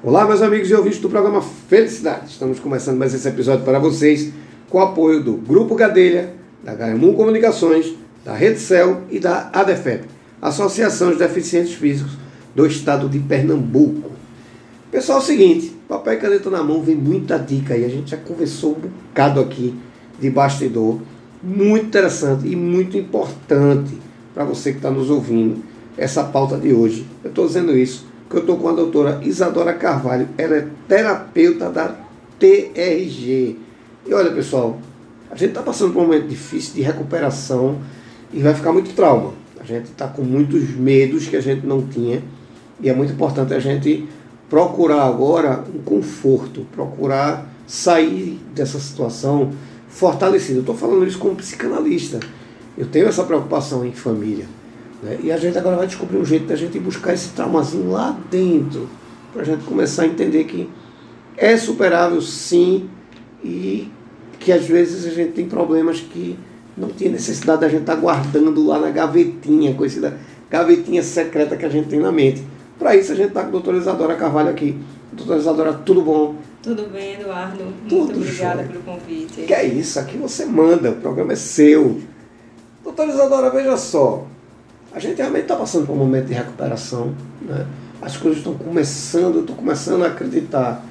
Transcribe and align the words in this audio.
Olá, 0.00 0.24
meus 0.24 0.40
amigos 0.42 0.70
e 0.70 0.74
ouvintes 0.74 1.00
do 1.00 1.10
programa 1.10 1.42
Felicidade. 1.42 2.30
Estamos 2.30 2.60
começando 2.60 2.96
mais 2.96 3.12
esse 3.12 3.26
episódio 3.26 3.64
para 3.64 3.80
vocês 3.80 4.32
com 4.70 4.78
o 4.78 4.80
apoio 4.80 5.24
do 5.24 5.32
Grupo 5.32 5.74
Gadelha, 5.74 6.34
da 6.62 6.72
Gaimum 6.72 7.14
Comunicações, 7.14 7.94
da 8.24 8.32
Rede 8.32 8.60
Cel 8.60 9.02
e 9.10 9.18
da 9.18 9.50
ADEFEP, 9.52 10.04
Associação 10.40 11.10
de 11.10 11.18
Deficientes 11.18 11.74
Físicos 11.74 12.12
do 12.54 12.64
Estado 12.64 13.08
de 13.08 13.18
Pernambuco. 13.18 14.12
Pessoal, 14.88 15.18
é 15.18 15.20
o 15.20 15.24
seguinte, 15.24 15.76
papel 15.88 16.12
e 16.12 16.18
caneta 16.18 16.48
na 16.48 16.62
mão, 16.62 16.80
vem 16.80 16.94
muita 16.94 17.36
dica 17.36 17.74
aí. 17.74 17.84
A 17.84 17.88
gente 17.88 18.12
já 18.12 18.16
conversou 18.18 18.76
um 18.76 18.88
bocado 18.88 19.40
aqui 19.40 19.74
de 20.20 20.30
bastidor. 20.30 21.00
Muito 21.42 21.86
interessante 21.86 22.46
e 22.46 22.54
muito 22.54 22.96
importante 22.96 23.98
para 24.32 24.44
você 24.44 24.70
que 24.70 24.78
está 24.78 24.92
nos 24.92 25.10
ouvindo 25.10 25.60
essa 25.96 26.22
pauta 26.22 26.56
de 26.56 26.72
hoje. 26.72 27.04
Eu 27.24 27.30
estou 27.30 27.48
dizendo 27.48 27.76
isso 27.76 28.06
porque 28.28 28.36
eu 28.36 28.40
estou 28.40 28.58
com 28.58 28.68
a 28.68 28.72
doutora 28.72 29.20
Isadora 29.22 29.72
Carvalho, 29.72 30.28
ela 30.36 30.56
é 30.56 30.66
terapeuta 30.86 31.70
da 31.70 31.96
TRG. 32.38 33.56
E 34.06 34.12
olha 34.12 34.30
pessoal, 34.32 34.78
a 35.30 35.34
gente 35.34 35.50
está 35.50 35.62
passando 35.62 35.94
por 35.94 36.00
um 36.00 36.06
momento 36.06 36.28
difícil 36.28 36.74
de 36.74 36.82
recuperação 36.82 37.78
e 38.30 38.40
vai 38.40 38.52
ficar 38.52 38.70
muito 38.70 38.94
trauma. 38.94 39.32
A 39.58 39.64
gente 39.64 39.86
está 39.86 40.06
com 40.06 40.22
muitos 40.22 40.68
medos 40.76 41.26
que 41.26 41.36
a 41.36 41.40
gente 41.40 41.66
não 41.66 41.86
tinha 41.86 42.22
e 42.82 42.90
é 42.90 42.94
muito 42.94 43.14
importante 43.14 43.54
a 43.54 43.58
gente 43.58 44.06
procurar 44.50 45.04
agora 45.04 45.64
um 45.74 45.78
conforto, 45.78 46.66
procurar 46.70 47.50
sair 47.66 48.38
dessa 48.54 48.78
situação 48.78 49.52
fortalecido. 49.88 50.58
Eu 50.58 50.60
estou 50.60 50.76
falando 50.76 51.06
isso 51.06 51.18
como 51.18 51.34
psicanalista. 51.34 52.20
Eu 52.76 52.86
tenho 52.86 53.08
essa 53.08 53.24
preocupação 53.24 53.86
em 53.86 53.92
família. 53.92 54.46
Né? 55.02 55.18
E 55.22 55.32
a 55.32 55.36
gente 55.36 55.56
agora 55.56 55.76
vai 55.76 55.86
descobrir 55.86 56.18
um 56.18 56.24
jeito 56.24 56.46
da 56.46 56.56
gente 56.56 56.78
buscar 56.78 57.14
esse 57.14 57.30
traumazinho 57.30 57.90
lá 57.90 58.18
dentro, 58.30 58.88
para 59.32 59.42
a 59.42 59.44
gente 59.44 59.64
começar 59.64 60.02
a 60.02 60.06
entender 60.06 60.44
que 60.44 60.68
é 61.36 61.56
superável 61.56 62.20
sim 62.20 62.88
e 63.44 63.90
que 64.38 64.52
às 64.52 64.66
vezes 64.66 65.06
a 65.06 65.10
gente 65.10 65.32
tem 65.32 65.46
problemas 65.46 66.00
que 66.00 66.38
não 66.76 66.88
tinha 66.88 67.10
necessidade 67.10 67.60
da 67.60 67.68
gente 67.68 67.80
estar 67.82 67.96
tá 67.96 68.00
guardando 68.00 68.64
lá 68.66 68.78
na 68.78 68.90
gavetinha, 68.90 69.74
conhecida 69.74 70.18
gavetinha 70.50 71.02
secreta 71.02 71.56
que 71.56 71.64
a 71.64 71.68
gente 71.68 71.88
tem 71.88 72.00
na 72.00 72.12
mente. 72.12 72.42
Para 72.78 72.96
isso 72.96 73.12
a 73.12 73.14
gente 73.14 73.28
está 73.28 73.42
com 73.42 73.48
a 73.48 73.52
doutora 73.52 73.76
Isadora 73.76 74.14
Carvalho 74.14 74.50
aqui. 74.50 74.76
Doutora 75.12 75.38
Isadora, 75.38 75.72
tudo 75.72 76.02
bom? 76.02 76.36
Tudo 76.62 76.88
bem, 76.90 77.14
Eduardo. 77.14 77.64
Tudo 77.88 78.04
Muito 78.04 78.16
obrigada 78.18 78.62
jóia. 78.62 78.68
pelo 78.68 78.82
convite. 78.82 79.42
Que 79.42 79.54
é 79.54 79.64
isso, 79.64 79.98
aqui 79.98 80.16
você 80.16 80.44
manda, 80.44 80.90
o 80.90 80.96
programa 80.96 81.32
é 81.32 81.36
seu. 81.36 82.00
Doutora 82.84 83.10
Isadora, 83.10 83.50
veja 83.50 83.76
só, 83.76 84.26
a 84.92 84.98
gente 84.98 85.18
realmente 85.18 85.42
está 85.42 85.56
passando 85.56 85.86
por 85.86 85.92
um 85.92 85.96
momento 85.96 86.26
de 86.26 86.34
recuperação, 86.34 87.14
né? 87.42 87.66
as 88.00 88.16
coisas 88.16 88.38
estão 88.38 88.54
começando, 88.54 89.36
eu 89.36 89.40
estou 89.42 89.56
começando 89.56 90.04
a 90.04 90.08
acreditar 90.08 90.84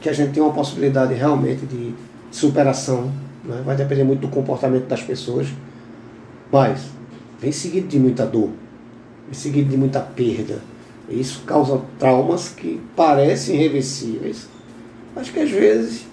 que 0.00 0.08
a 0.08 0.12
gente 0.12 0.32
tem 0.32 0.42
uma 0.42 0.52
possibilidade 0.52 1.14
realmente 1.14 1.64
de 1.66 1.94
superação, 2.30 3.12
né? 3.44 3.62
vai 3.64 3.76
depender 3.76 4.04
muito 4.04 4.20
do 4.20 4.28
comportamento 4.28 4.86
das 4.86 5.02
pessoas, 5.02 5.48
mas 6.50 6.80
vem 7.38 7.52
seguido 7.52 7.88
de 7.88 7.98
muita 7.98 8.26
dor, 8.26 8.50
vem 9.26 9.34
seguido 9.34 9.70
de 9.70 9.76
muita 9.76 10.00
perda. 10.00 10.58
Isso 11.08 11.42
causa 11.46 11.82
traumas 11.98 12.48
que 12.48 12.80
parecem 12.96 13.56
irreversíveis, 13.56 14.48
mas 15.14 15.28
que 15.28 15.38
às 15.38 15.50
vezes 15.50 16.06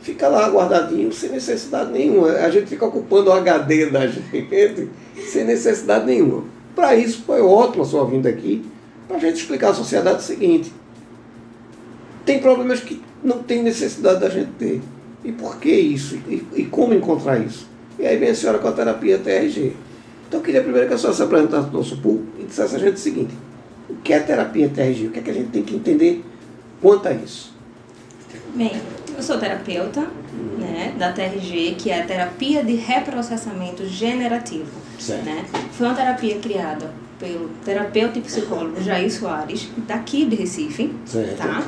fica 0.00 0.26
lá 0.26 0.48
guardadinho 0.48 1.12
sem 1.12 1.30
necessidade 1.30 1.92
nenhuma. 1.92 2.28
A 2.28 2.50
gente 2.50 2.66
fica 2.66 2.86
ocupando 2.86 3.28
o 3.28 3.32
HD 3.32 3.90
da 3.90 4.06
gente 4.08 4.88
sem 5.26 5.44
necessidade 5.44 6.06
nenhuma. 6.06 6.44
Para 6.78 6.94
isso 6.94 7.22
foi 7.26 7.40
ótimo 7.40 7.82
a 7.82 7.86
sua 7.86 8.04
vinda 8.04 8.28
aqui, 8.28 8.64
para 9.08 9.16
a 9.16 9.18
gente 9.18 9.34
explicar 9.34 9.70
à 9.70 9.74
sociedade 9.74 10.20
o 10.20 10.22
seguinte. 10.22 10.72
Tem 12.24 12.38
problemas 12.38 12.78
que 12.78 13.02
não 13.20 13.42
tem 13.42 13.64
necessidade 13.64 14.20
da 14.20 14.30
gente 14.30 14.52
ter. 14.52 14.80
E 15.24 15.32
por 15.32 15.58
que 15.58 15.72
isso? 15.72 16.14
E, 16.28 16.46
e 16.54 16.64
como 16.66 16.94
encontrar 16.94 17.36
isso? 17.38 17.68
E 17.98 18.06
aí 18.06 18.16
vem 18.16 18.30
a 18.30 18.34
senhora 18.36 18.60
com 18.60 18.68
a 18.68 18.70
terapia 18.70 19.18
TRG. 19.18 19.74
Então 20.28 20.38
eu 20.38 20.44
queria 20.44 20.62
primeiro 20.62 20.86
que 20.86 20.94
a 20.94 20.98
senhora 20.98 21.16
se 21.16 21.22
apresentasse 21.24 21.66
no 21.66 21.78
nosso 21.78 21.96
público 21.96 22.28
e 22.38 22.44
dissesse 22.44 22.76
a 22.76 22.78
gente 22.78 22.94
o 22.94 22.98
seguinte. 22.98 23.34
O 23.90 23.96
que 23.96 24.12
é 24.12 24.20
terapia 24.20 24.68
TRG? 24.68 25.08
O 25.08 25.10
que 25.10 25.18
é 25.18 25.22
que 25.22 25.30
a 25.30 25.34
gente 25.34 25.48
tem 25.48 25.64
que 25.64 25.74
entender 25.74 26.24
quanto 26.80 27.08
a 27.08 27.12
isso? 27.12 27.52
Bem, 28.54 28.80
eu 29.16 29.22
sou 29.24 29.36
terapeuta 29.36 30.06
né, 30.56 30.94
da 30.96 31.10
TRG, 31.10 31.74
que 31.76 31.90
é 31.90 32.02
a 32.02 32.06
terapia 32.06 32.62
de 32.62 32.74
reprocessamento 32.74 33.84
generativo. 33.84 34.87
Certo. 34.98 35.24
Né? 35.24 35.44
Foi 35.72 35.86
uma 35.86 35.94
terapia 35.94 36.38
criada 36.38 36.90
pelo 37.18 37.48
terapeuta 37.64 38.18
e 38.18 38.22
psicólogo 38.22 38.80
Jair 38.80 39.12
Soares, 39.12 39.68
daqui 39.86 40.24
de 40.24 40.36
Recife. 40.36 40.92
Certo. 41.04 41.36
Tá? 41.36 41.62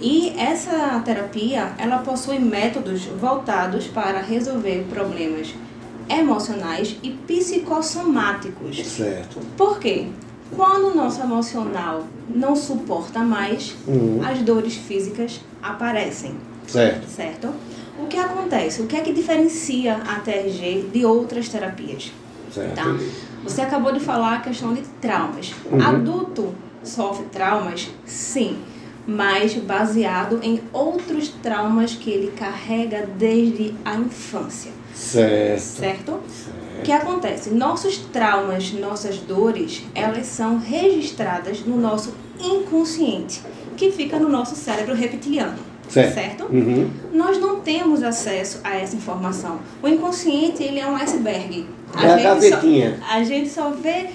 E 0.00 0.30
essa 0.36 1.00
terapia, 1.04 1.72
ela 1.78 1.98
possui 1.98 2.38
métodos 2.38 3.04
voltados 3.04 3.86
para 3.86 4.20
resolver 4.20 4.86
problemas 4.90 5.54
emocionais 6.08 6.96
e 7.02 7.10
psicossomáticos. 7.10 8.84
Certo. 8.86 9.40
Por 9.56 9.78
quê? 9.78 10.06
Quando 10.54 10.88
o 10.92 10.94
nosso 10.94 11.20
emocional 11.22 12.04
não 12.28 12.54
suporta 12.54 13.20
mais, 13.20 13.74
Uhum. 13.86 14.20
as 14.24 14.40
dores 14.40 14.74
físicas 14.76 15.40
aparecem, 15.62 16.34
Certo. 16.66 17.08
certo? 17.08 17.48
O 17.98 18.06
que 18.06 18.16
acontece? 18.18 18.82
O 18.82 18.86
que 18.86 18.96
é 18.96 19.00
que 19.00 19.12
diferencia 19.12 19.96
a 19.96 20.20
TRG 20.20 20.90
de 20.92 21.04
outras 21.04 21.48
terapias? 21.48 22.12
Certo. 22.54 22.74
Tá? 22.74 22.96
Você 23.42 23.60
acabou 23.62 23.92
de 23.92 24.00
falar 24.00 24.36
a 24.36 24.40
questão 24.40 24.72
de 24.72 24.82
traumas. 25.00 25.52
Uhum. 25.70 25.82
Adulto 25.82 26.54
sofre 26.82 27.26
traumas? 27.26 27.90
Sim, 28.06 28.58
mas 29.06 29.54
baseado 29.54 30.38
em 30.42 30.60
outros 30.72 31.28
traumas 31.28 31.94
que 31.94 32.10
ele 32.10 32.32
carrega 32.32 33.06
desde 33.18 33.74
a 33.84 33.96
infância, 33.96 34.70
Certo. 34.94 35.60
certo? 35.60 36.20
O 36.78 36.82
que 36.82 36.92
acontece? 36.92 37.50
Nossos 37.50 37.98
traumas, 37.98 38.72
nossas 38.72 39.18
dores, 39.18 39.82
elas 39.94 40.26
são 40.26 40.58
registradas 40.58 41.60
no 41.66 41.76
nosso 41.76 42.14
inconsciente, 42.38 43.42
que 43.76 43.90
fica 43.90 44.18
no 44.18 44.28
nosso 44.28 44.54
cérebro 44.54 44.94
reptiliano. 44.94 45.73
Certo. 45.88 46.44
Uhum. 46.44 46.90
Nós 47.12 47.38
não 47.38 47.60
temos 47.60 48.02
acesso 48.02 48.60
a 48.64 48.76
essa 48.76 48.96
informação. 48.96 49.60
O 49.82 49.88
inconsciente, 49.88 50.62
ele 50.62 50.80
é 50.80 50.86
um 50.86 50.96
iceberg. 50.96 51.66
É 52.00 52.06
a 52.06 52.16
gavetinha. 52.16 52.98
Só, 52.98 53.14
a 53.14 53.24
gente 53.24 53.48
só 53.48 53.70
vê 53.70 54.06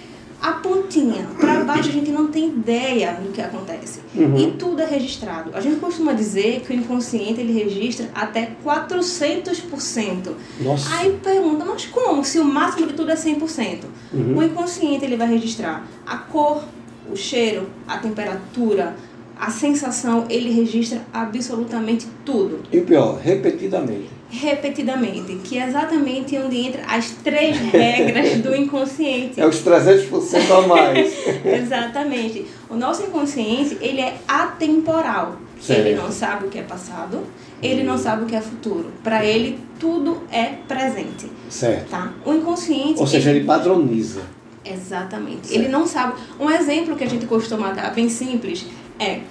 a 0.41 0.53
pontinha. 0.53 1.28
Para 1.38 1.63
baixo 1.63 1.90
a 1.90 1.91
gente 1.91 2.12
não 2.12 2.28
tem 2.28 2.47
ideia 2.47 3.13
do 3.13 3.31
que 3.31 3.41
acontece. 3.41 4.00
Uhum. 4.16 4.38
E 4.38 4.52
tudo 4.52 4.81
é 4.81 4.85
registrado. 4.85 5.52
A 5.53 5.59
gente 5.59 5.80
costuma 5.80 6.13
dizer 6.13 6.62
que 6.62 6.74
o 6.74 6.75
inconsciente 6.75 7.41
ele 7.41 7.52
registra 7.52 8.09
até 8.13 8.51
400%. 8.63 10.31
Nossa. 10.62 10.96
Aí 10.96 11.19
pergunta, 11.22 11.66
mas 11.66 11.86
como? 11.86 12.24
Se 12.24 12.40
o 12.40 12.46
máximo 12.46 12.88
de 12.88 12.94
tudo 12.94 13.12
é 13.12 13.16
100%. 13.16 13.84
Uhum. 14.13 14.38
O 14.38 14.44
inconsciente 14.44 15.03
ele 15.03 15.18
vai 15.18 15.28
registrar 15.28 15.86
a 16.06 16.18
cor, 16.18 16.63
o 17.12 17.16
cheiro, 17.16 17.69
a 17.88 17.97
temperatura, 17.97 18.96
a 19.40 19.50
sensação, 19.50 20.26
ele 20.30 20.52
registra 20.52 21.02
absolutamente 21.14 22.06
tudo, 22.26 22.60
E 22.72 22.80
o 22.80 22.84
pior, 22.84 23.18
repetidamente. 23.24 24.10
repetidamente, 24.30 25.36
que 25.44 25.58
é 25.58 25.66
exatamente 25.68 26.38
onde 26.38 26.58
entra 26.58 26.82
as 26.86 27.12
três 27.12 27.56
regras 27.72 28.38
do 28.42 28.54
inconsciente. 28.54 29.40
É 29.40 29.48
os 29.48 29.64
300% 29.64 30.52
a 30.52 30.68
mais. 30.68 31.14
Exatamente. 31.46 32.46
O 32.70 32.76
nosso 32.76 33.04
inconsciente, 33.04 33.78
ele 33.80 34.02
é 34.02 34.18
atemporal. 34.28 35.38
Certo. 35.62 35.80
Ele 35.88 35.96
não 35.96 36.12
sabe 36.12 36.46
o 36.46 36.50
que 36.50 36.58
é 36.60 36.64
passado, 36.64 37.22
ele 37.62 37.84
não 37.84 37.98
sabe 37.98 38.24
o 38.24 38.26
que 38.26 38.36
é 38.36 38.42
futuro. 38.42 38.92
Para 39.04 39.26
ele, 39.26 39.60
tudo 39.80 40.22
é 40.32 40.54
presente, 40.68 41.28
certo. 41.50 41.90
tá? 41.90 42.14
O 42.26 42.34
inconsciente... 42.34 43.00
Ou 43.00 43.08
seja, 43.08 43.30
ele 43.32 43.46
padroniza. 43.46 44.22
Exatamente. 44.64 45.48
Certo. 45.48 45.60
Ele 45.60 45.68
não 45.68 45.86
sabe. 45.88 46.14
Um 46.40 46.50
exemplo 46.50 46.96
que 46.96 47.04
a 47.04 47.10
gente 47.10 47.26
costuma 47.26 47.72
dar, 47.72 47.94
bem 47.94 48.08
simples, 48.10 48.66
é: 49.00 49.22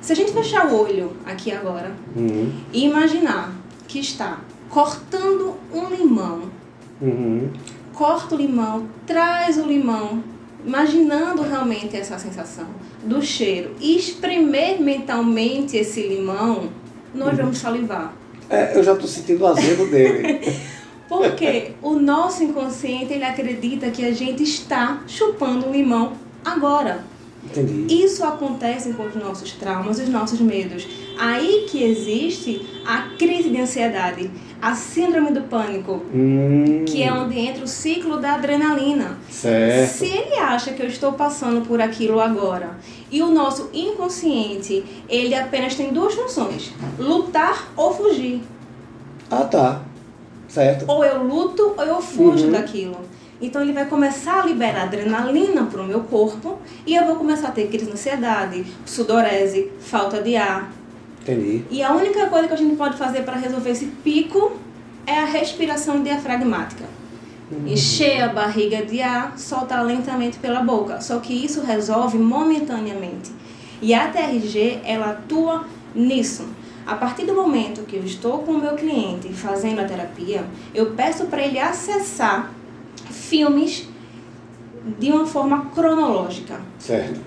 se 0.00 0.12
a 0.12 0.16
gente 0.16 0.32
fechar 0.32 0.66
o 0.66 0.80
olho 0.82 1.12
aqui 1.24 1.50
agora 1.52 1.92
Uhum. 2.14 2.52
e 2.72 2.84
imaginar 2.84 3.52
que 3.88 3.98
está 3.98 4.38
cortando 4.68 5.54
um 5.72 5.88
limão, 5.88 6.42
Uhum. 7.00 7.50
corta 7.92 8.34
o 8.34 8.38
limão, 8.38 8.86
traz 9.06 9.56
o 9.58 9.62
limão, 9.66 10.22
imaginando 10.66 11.42
realmente 11.42 11.96
essa 11.96 12.18
sensação 12.18 12.66
do 13.04 13.20
cheiro 13.22 13.72
e 13.80 13.96
espremer 13.96 14.80
mentalmente 14.80 15.76
esse 15.76 16.00
limão, 16.06 16.68
nós 17.14 17.36
vamos 17.36 17.58
salivar. 17.58 18.14
É, 18.48 18.76
eu 18.76 18.82
já 18.82 18.92
estou 18.92 19.08
sentindo 19.08 19.42
o 19.42 19.46
azedo 19.46 19.86
dele. 19.90 20.40
Porque 21.08 21.72
o 21.82 21.94
nosso 21.94 22.42
inconsciente 22.42 23.12
ele 23.12 23.24
acredita 23.24 23.90
que 23.90 24.04
a 24.04 24.12
gente 24.12 24.42
está 24.42 25.02
chupando 25.06 25.68
um 25.68 25.72
limão 25.72 26.12
agora. 26.44 27.04
Entendi. 27.46 27.86
Isso 28.04 28.24
acontece 28.24 28.92
com 28.94 29.04
os 29.04 29.14
nossos 29.14 29.52
traumas 29.52 29.98
e 29.98 30.02
os 30.02 30.08
nossos 30.08 30.40
medos. 30.40 30.86
Aí 31.18 31.66
que 31.68 31.82
existe 31.82 32.64
a 32.86 33.10
crise 33.16 33.48
de 33.50 33.60
ansiedade, 33.60 34.30
a 34.60 34.74
síndrome 34.74 35.30
do 35.30 35.42
pânico, 35.42 36.02
Hum, 36.12 36.84
que 36.86 37.02
é 37.02 37.12
onde 37.12 37.38
entra 37.38 37.62
o 37.64 37.68
ciclo 37.68 38.18
da 38.18 38.34
adrenalina. 38.34 39.18
Certo. 39.30 39.90
Se 39.92 40.06
ele 40.06 40.34
acha 40.36 40.72
que 40.72 40.82
eu 40.82 40.86
estou 40.88 41.12
passando 41.12 41.60
por 41.66 41.80
aquilo 41.80 42.18
agora 42.20 42.78
e 43.10 43.22
o 43.22 43.30
nosso 43.30 43.70
inconsciente, 43.72 44.84
ele 45.08 45.34
apenas 45.34 45.74
tem 45.74 45.92
duas 45.92 46.14
funções: 46.14 46.72
lutar 46.98 47.72
ou 47.76 47.94
fugir. 47.94 48.42
Ah, 49.30 49.44
tá. 49.44 49.82
Certo. 50.48 50.84
Ou 50.88 51.04
eu 51.04 51.22
luto 51.24 51.74
ou 51.76 51.84
eu 51.84 52.00
fujo 52.00 52.46
Uhum. 52.46 52.52
daquilo. 52.52 52.96
Então 53.44 53.60
ele 53.60 53.74
vai 53.74 53.84
começar 53.84 54.40
a 54.40 54.46
liberar 54.46 54.84
adrenalina 54.84 55.64
para 55.64 55.82
o 55.82 55.86
meu 55.86 56.00
corpo 56.00 56.58
e 56.86 56.94
eu 56.94 57.04
vou 57.04 57.16
começar 57.16 57.48
a 57.48 57.50
ter 57.50 57.68
crise 57.68 57.84
de 57.84 57.92
ansiedade, 57.92 58.64
sudorese, 58.86 59.70
falta 59.80 60.22
de 60.22 60.34
ar. 60.34 60.72
Entendi. 61.20 61.62
E 61.70 61.82
a 61.82 61.92
única 61.92 62.26
coisa 62.28 62.48
que 62.48 62.54
a 62.54 62.56
gente 62.56 62.74
pode 62.74 62.96
fazer 62.96 63.22
para 63.22 63.36
resolver 63.36 63.70
esse 63.70 63.86
pico 64.02 64.52
é 65.06 65.18
a 65.18 65.26
respiração 65.26 66.02
diafragmática. 66.02 66.84
Encher 67.66 68.22
a 68.22 68.28
barriga 68.28 68.82
de 68.82 69.02
ar, 69.02 69.38
soltar 69.38 69.84
lentamente 69.84 70.38
pela 70.38 70.60
boca. 70.60 71.02
Só 71.02 71.18
que 71.18 71.32
isso 71.32 71.60
resolve 71.60 72.16
momentaneamente. 72.16 73.30
E 73.82 73.92
a 73.92 74.08
TRG, 74.08 74.80
ela 74.84 75.10
atua 75.10 75.66
nisso. 75.94 76.48
A 76.86 76.94
partir 76.94 77.26
do 77.26 77.34
momento 77.34 77.82
que 77.82 77.96
eu 77.96 78.04
estou 78.04 78.38
com 78.38 78.52
o 78.52 78.58
meu 78.58 78.74
cliente 78.74 79.28
fazendo 79.32 79.80
a 79.80 79.84
terapia, 79.84 80.44
eu 80.74 80.92
peço 80.92 81.26
para 81.26 81.42
ele 81.42 81.58
acessar 81.58 82.50
filmes 83.34 83.88
de 84.98 85.10
uma 85.10 85.26
forma 85.26 85.66
cronológica. 85.74 86.60
Certo. 86.78 87.20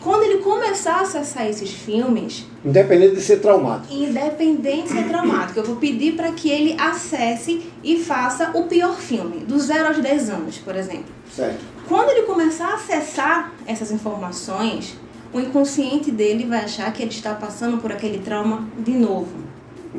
Quando 0.00 0.22
ele 0.22 0.38
começar 0.38 0.98
a 0.98 1.00
acessar 1.00 1.48
esses 1.48 1.72
filmes, 1.72 2.46
Independente 2.64 3.16
de 3.16 3.20
ser 3.20 3.40
traumático. 3.40 3.92
independente 3.92 4.84
de 4.84 4.88
ser 4.90 5.08
traumático, 5.08 5.58
eu 5.58 5.64
vou 5.64 5.76
pedir 5.76 6.14
para 6.14 6.30
que 6.30 6.48
ele 6.48 6.76
acesse 6.78 7.60
e 7.82 7.96
faça 7.98 8.52
o 8.54 8.64
pior 8.64 8.94
filme, 8.96 9.38
do 9.40 9.58
0 9.58 9.88
aos 9.88 9.98
10 9.98 10.30
anos, 10.30 10.58
por 10.58 10.76
exemplo. 10.76 11.12
Certo. 11.34 11.58
Quando 11.88 12.10
ele 12.10 12.22
começar 12.22 12.68
a 12.68 12.74
acessar 12.74 13.52
essas 13.66 13.90
informações, 13.90 14.96
o 15.32 15.40
inconsciente 15.40 16.12
dele 16.12 16.44
vai 16.46 16.64
achar 16.64 16.92
que 16.92 17.02
ele 17.02 17.10
está 17.10 17.34
passando 17.34 17.78
por 17.78 17.90
aquele 17.90 18.18
trauma 18.18 18.64
de 18.78 18.92
novo. 18.92 19.45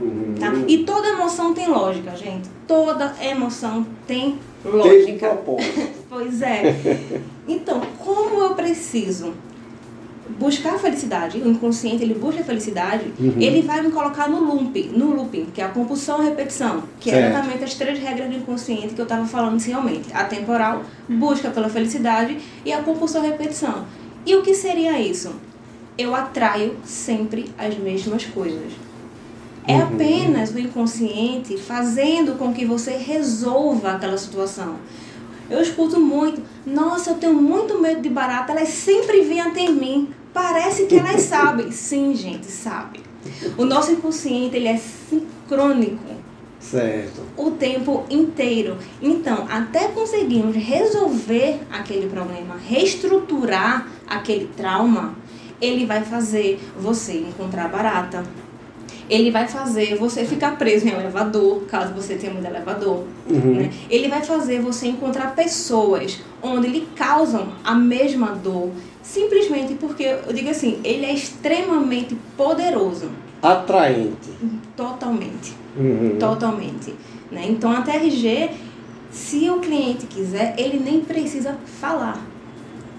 Uhum. 0.01 0.35
Tá? 0.39 0.53
E 0.67 0.79
toda 0.83 1.07
emoção 1.07 1.53
tem 1.53 1.67
lógica, 1.67 2.15
gente. 2.15 2.47
Toda 2.67 3.15
emoção 3.21 3.85
tem 4.05 4.37
lógica. 4.63 5.37
Pois 6.09 6.41
é. 6.41 6.75
Então, 7.47 7.81
como 8.03 8.41
eu 8.41 8.53
preciso 8.55 9.33
buscar 10.39 10.75
a 10.75 10.79
felicidade, 10.79 11.37
o 11.39 11.47
inconsciente 11.47 12.03
ele 12.03 12.13
busca 12.13 12.41
a 12.41 12.43
felicidade, 12.43 13.05
Uhum. 13.19 13.35
ele 13.39 13.61
vai 13.61 13.81
me 13.81 13.91
colocar 13.91 14.27
no 14.29 14.39
looping, 14.43 14.89
no 14.89 15.13
looping, 15.15 15.47
que 15.53 15.61
é 15.61 15.65
a 15.65 15.69
compulsão 15.69 16.21
e 16.21 16.29
repetição, 16.29 16.83
que 16.99 17.09
é 17.09 17.13
Certo. 17.13 17.29
exatamente 17.33 17.63
as 17.63 17.73
três 17.75 17.99
regras 17.99 18.29
do 18.29 18.35
inconsciente 18.35 18.93
que 18.93 18.99
eu 19.01 19.03
estava 19.03 19.25
falando 19.25 19.51
inicialmente. 19.53 20.07
A 20.13 20.23
temporal, 20.25 20.83
busca 21.07 21.49
pela 21.49 21.69
felicidade 21.69 22.37
e 22.65 22.71
a 22.73 22.81
compulsão 22.81 23.23
e 23.25 23.29
repetição. 23.29 23.85
E 24.25 24.35
o 24.35 24.41
que 24.41 24.53
seria 24.53 24.99
isso? 24.99 25.31
Eu 25.97 26.13
atraio 26.13 26.75
sempre 26.83 27.49
as 27.57 27.77
mesmas 27.77 28.25
coisas. 28.25 28.73
É 29.67 29.75
Uhum. 29.75 29.81
apenas 29.83 30.51
o 30.51 30.59
inconsciente 30.59 31.57
fazendo 31.57 32.37
com 32.37 32.53
que 32.53 32.65
você 32.65 32.91
resolva 32.91 33.91
aquela 33.91 34.17
situação. 34.17 34.75
Eu 35.49 35.61
escuto 35.61 35.99
muito, 35.99 36.41
nossa, 36.65 37.11
eu 37.11 37.15
tenho 37.15 37.33
muito 37.33 37.79
medo 37.79 38.01
de 38.01 38.09
barata, 38.09 38.51
elas 38.53 38.69
sempre 38.69 39.21
vêm 39.21 39.41
até 39.41 39.69
mim. 39.69 40.09
Parece 40.33 40.85
que 40.85 40.95
elas 40.97 41.21
sabem. 41.23 41.71
Sim, 41.71 42.15
gente, 42.15 42.45
sabe. 42.47 43.01
O 43.57 43.65
nosso 43.65 43.91
inconsciente, 43.91 44.55
ele 44.55 44.67
é 44.67 44.77
sincrônico 44.77 46.15
Certo. 46.59 47.21
o 47.35 47.51
tempo 47.51 48.05
inteiro. 48.09 48.77
Então, 49.01 49.45
até 49.49 49.87
conseguirmos 49.89 50.55
resolver 50.55 51.59
aquele 51.71 52.07
problema, 52.07 52.55
reestruturar 52.57 53.87
aquele 54.07 54.49
trauma, 54.55 55.13
ele 55.61 55.85
vai 55.85 56.03
fazer 56.03 56.59
você 56.79 57.19
encontrar 57.19 57.67
barata. 57.69 58.23
Ele 59.09 59.31
vai 59.31 59.47
fazer 59.47 59.95
você 59.95 60.25
ficar 60.25 60.57
preso 60.57 60.87
em 60.87 60.91
elevador, 60.91 61.61
caso 61.61 61.93
você 61.93 62.15
tenha 62.15 62.33
muito 62.33 62.45
elevador. 62.45 63.03
Uhum. 63.29 63.55
né? 63.55 63.71
Ele 63.89 64.07
vai 64.07 64.21
fazer 64.21 64.59
você 64.59 64.87
encontrar 64.87 65.33
pessoas 65.35 66.19
onde 66.41 66.67
lhe 66.67 66.87
causam 66.95 67.49
a 67.63 67.73
mesma 67.73 68.31
dor, 68.31 68.69
simplesmente 69.01 69.75
porque, 69.75 70.03
eu 70.03 70.33
digo 70.33 70.49
assim, 70.49 70.79
ele 70.83 71.05
é 71.05 71.13
extremamente 71.13 72.17
poderoso. 72.35 73.09
Atraente. 73.41 74.31
Totalmente. 74.75 75.53
Uhum. 75.77 76.17
Totalmente. 76.19 76.93
Né? 77.31 77.45
Então 77.47 77.71
a 77.71 77.81
TRG, 77.81 78.49
se 79.11 79.49
o 79.49 79.59
cliente 79.59 80.05
quiser, 80.05 80.55
ele 80.57 80.79
nem 80.79 81.01
precisa 81.01 81.57
falar. 81.79 82.21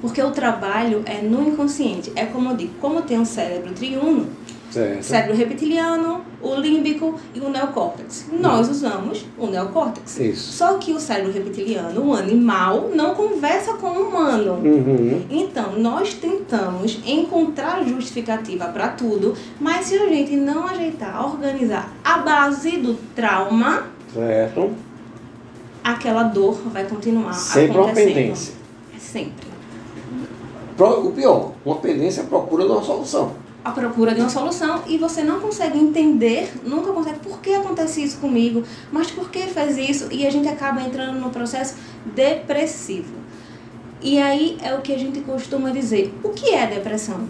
Porque 0.00 0.22
o 0.22 0.30
trabalho 0.30 1.02
é 1.06 1.20
no 1.20 1.48
inconsciente. 1.48 2.12
É 2.14 2.24
como 2.24 2.50
eu 2.50 2.56
digo, 2.56 2.72
como 2.80 3.02
tem 3.02 3.18
um 3.18 3.24
cérebro 3.24 3.72
triuno, 3.72 4.28
Certo. 4.70 5.02
cérebro 5.02 5.34
reptiliano, 5.36 6.20
o 6.42 6.54
límbico 6.54 7.14
e 7.34 7.40
o 7.40 7.48
neocórtex. 7.48 8.26
Nós 8.32 8.68
usamos 8.68 9.24
o 9.38 9.46
neocórtex. 9.46 10.18
Isso. 10.20 10.52
Só 10.52 10.74
que 10.78 10.92
o 10.92 11.00
cérebro 11.00 11.32
reptiliano, 11.32 12.08
o 12.08 12.14
animal, 12.14 12.90
não 12.94 13.14
conversa 13.14 13.74
com 13.74 13.86
o 13.88 14.08
humano. 14.08 14.54
Uhum. 14.54 15.24
Então, 15.30 15.72
nós 15.78 16.14
tentamos 16.14 17.00
encontrar 17.06 17.82
justificativa 17.84 18.66
para 18.66 18.88
tudo, 18.88 19.34
mas 19.58 19.86
se 19.86 19.96
a 19.96 20.06
gente 20.08 20.36
não 20.36 20.66
ajeitar, 20.66 21.24
organizar 21.24 21.90
a 22.04 22.18
base 22.18 22.76
do 22.76 22.94
trauma, 23.14 23.84
Certo. 24.12 24.70
aquela 25.82 26.24
dor 26.24 26.60
vai 26.72 26.84
continuar 26.84 27.32
Sempre 27.32 27.76
uma 27.76 27.86
acontecendo. 27.86 28.14
pendência. 28.14 28.54
Sempre. 28.98 29.48
O 30.78 31.10
pior, 31.10 31.52
uma 31.64 31.76
pendência 31.76 32.20
é 32.20 32.24
procura 32.24 32.64
de 32.64 32.70
uma 32.70 32.82
solução. 32.82 33.32
A 33.68 33.72
procura 33.72 34.14
de 34.14 34.20
uma 34.20 34.30
solução 34.30 34.82
e 34.86 34.96
você 34.96 35.22
não 35.22 35.40
consegue 35.40 35.78
entender, 35.78 36.50
nunca 36.64 36.90
consegue 36.90 37.18
por 37.18 37.38
que 37.40 37.54
acontece 37.54 38.02
isso 38.02 38.16
comigo, 38.16 38.62
mas 38.90 39.10
por 39.10 39.28
que 39.30 39.40
faz 39.48 39.76
isso 39.76 40.08
e 40.10 40.26
a 40.26 40.30
gente 40.30 40.48
acaba 40.48 40.80
entrando 40.80 41.20
no 41.20 41.28
processo 41.28 41.74
depressivo. 42.14 43.12
E 44.00 44.18
aí 44.18 44.56
é 44.62 44.74
o 44.74 44.80
que 44.80 44.92
a 44.94 44.98
gente 44.98 45.20
costuma 45.20 45.70
dizer. 45.70 46.14
O 46.24 46.30
que 46.30 46.54
é 46.54 46.66
depressão? 46.66 47.20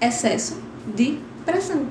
Excesso 0.00 0.58
de 0.94 1.18
pressão. 1.44 1.82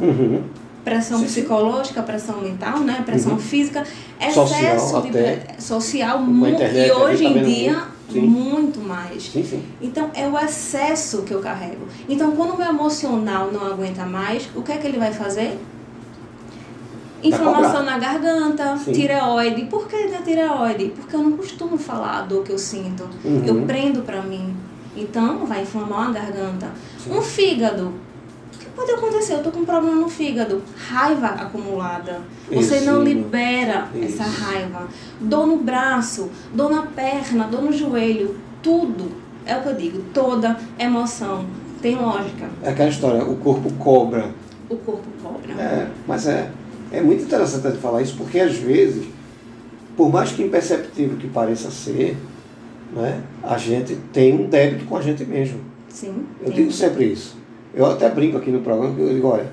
Uhum. 0.00 0.44
pressão 0.84 1.18
Sim, 1.18 1.26
sim. 1.26 1.40
psicológica, 1.40 2.02
pressão 2.02 2.40
mental, 2.40 2.78
né? 2.80 3.02
Pressão 3.04 3.32
Uhum. 3.32 3.38
física, 3.38 3.84
Social 4.32 4.60
excesso 4.76 5.02
de 5.02 5.08
até. 5.08 5.56
social 5.58 6.20
e 6.24 6.92
hoje 6.92 7.24
tá 7.24 7.30
em 7.30 7.42
dia. 7.42 7.82
Sim. 8.10 8.20
muito 8.20 8.80
mais. 8.80 9.24
Sim, 9.24 9.44
sim. 9.44 9.62
Então 9.80 10.10
é 10.14 10.26
o 10.28 10.38
excesso 10.38 11.22
que 11.22 11.32
eu 11.32 11.40
carrego. 11.40 11.86
Então 12.08 12.32
quando 12.32 12.54
o 12.54 12.56
meu 12.56 12.66
emocional 12.66 13.50
não 13.52 13.66
aguenta 13.66 14.06
mais, 14.06 14.48
o 14.54 14.62
que 14.62 14.72
é 14.72 14.76
que 14.78 14.86
ele 14.86 14.98
vai 14.98 15.12
fazer? 15.12 15.58
Inflamação 17.22 17.82
na 17.82 17.98
garganta, 17.98 18.76
Sim. 18.76 18.92
tireoide. 18.92 19.64
Por 19.64 19.88
que 19.88 20.08
da 20.08 20.18
tireoide? 20.18 20.92
Porque 20.96 21.16
eu 21.16 21.20
não 21.20 21.32
costumo 21.32 21.76
falar 21.76 22.18
a 22.18 22.22
dor 22.22 22.44
que 22.44 22.52
eu 22.52 22.58
sinto. 22.58 23.08
Uhum. 23.24 23.44
Eu 23.44 23.62
prendo 23.62 24.02
pra 24.02 24.22
mim. 24.22 24.54
Então 24.96 25.44
vai 25.44 25.62
inflamar 25.62 26.02
uma 26.02 26.12
garganta. 26.12 26.70
Um 27.10 27.20
fígado. 27.20 27.92
Pode 28.78 28.92
acontecer? 28.92 29.32
Eu 29.32 29.42
tô 29.42 29.50
com 29.50 29.58
um 29.58 29.64
problema 29.64 29.96
no 29.96 30.08
fígado. 30.08 30.62
Raiva 30.76 31.26
acumulada. 31.26 32.20
Você 32.48 32.82
não 32.82 33.02
libera 33.02 33.88
Isso. 33.92 34.22
essa 34.22 34.22
raiva. 34.22 34.86
Dor 35.20 35.48
no 35.48 35.56
braço, 35.56 36.30
dor 36.54 36.70
na 36.70 36.82
perna, 36.82 37.48
dor 37.48 37.60
no 37.60 37.72
joelho. 37.72 38.36
Tudo. 38.62 39.10
É 39.44 39.56
o 39.56 39.62
que 39.62 39.68
eu 39.70 39.74
digo. 39.74 40.04
Toda 40.14 40.56
emoção 40.78 41.44
tem 41.82 41.96
lógica. 41.96 42.48
É 42.62 42.70
aquela 42.70 42.88
história, 42.88 43.24
o 43.24 43.36
corpo 43.38 43.68
cobra. 43.80 44.30
O 44.70 44.76
corpo 44.76 45.08
cobra. 45.20 45.60
É, 45.60 45.88
mas 46.06 46.28
é, 46.28 46.48
é 46.92 47.00
muito 47.00 47.24
interessante 47.24 47.78
falar 47.78 48.00
isso, 48.02 48.16
porque 48.16 48.38
às 48.38 48.56
vezes, 48.58 49.08
por 49.96 50.08
mais 50.08 50.30
que 50.30 50.44
imperceptível 50.44 51.16
que 51.16 51.26
pareça 51.26 51.68
ser, 51.72 52.16
né, 52.92 53.24
a 53.42 53.58
gente 53.58 53.96
tem 54.12 54.40
um 54.40 54.48
débito 54.48 54.84
com 54.84 54.96
a 54.96 55.02
gente 55.02 55.24
mesmo. 55.24 55.58
Sim. 55.88 56.26
Eu 56.40 56.52
digo 56.52 56.70
sempre 56.70 57.06
isso. 57.06 57.37
Eu 57.74 57.86
até 57.86 58.08
brinco 58.08 58.38
aqui 58.38 58.50
no 58.50 58.60
programa, 58.60 58.94
que 58.94 59.00
eu 59.00 59.08
digo, 59.08 59.28
olha, 59.28 59.50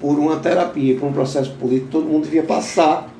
por 0.00 0.18
uma 0.18 0.36
terapia, 0.36 0.96
por 0.98 1.06
um 1.06 1.12
processo 1.12 1.52
político, 1.54 1.88
todo 1.90 2.06
mundo 2.06 2.24
devia 2.24 2.42
passar, 2.42 3.10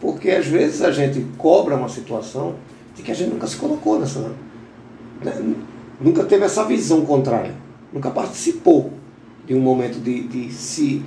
porque 0.00 0.30
às 0.30 0.46
vezes 0.46 0.82
a 0.82 0.90
gente 0.90 1.24
cobra 1.38 1.76
uma 1.76 1.88
situação 1.88 2.54
de 2.96 3.02
que 3.02 3.10
a 3.12 3.14
gente 3.14 3.30
nunca 3.30 3.46
se 3.46 3.56
colocou 3.56 3.98
nessa. 3.98 4.32
né, 5.22 5.54
nunca 6.00 6.24
teve 6.24 6.44
essa 6.44 6.64
visão 6.64 7.02
contrária, 7.02 7.54
nunca 7.92 8.10
participou 8.10 8.92
de 9.46 9.54
um 9.54 9.60
momento 9.60 10.00
de, 10.00 10.22
de 10.24 10.52
se. 10.52 11.02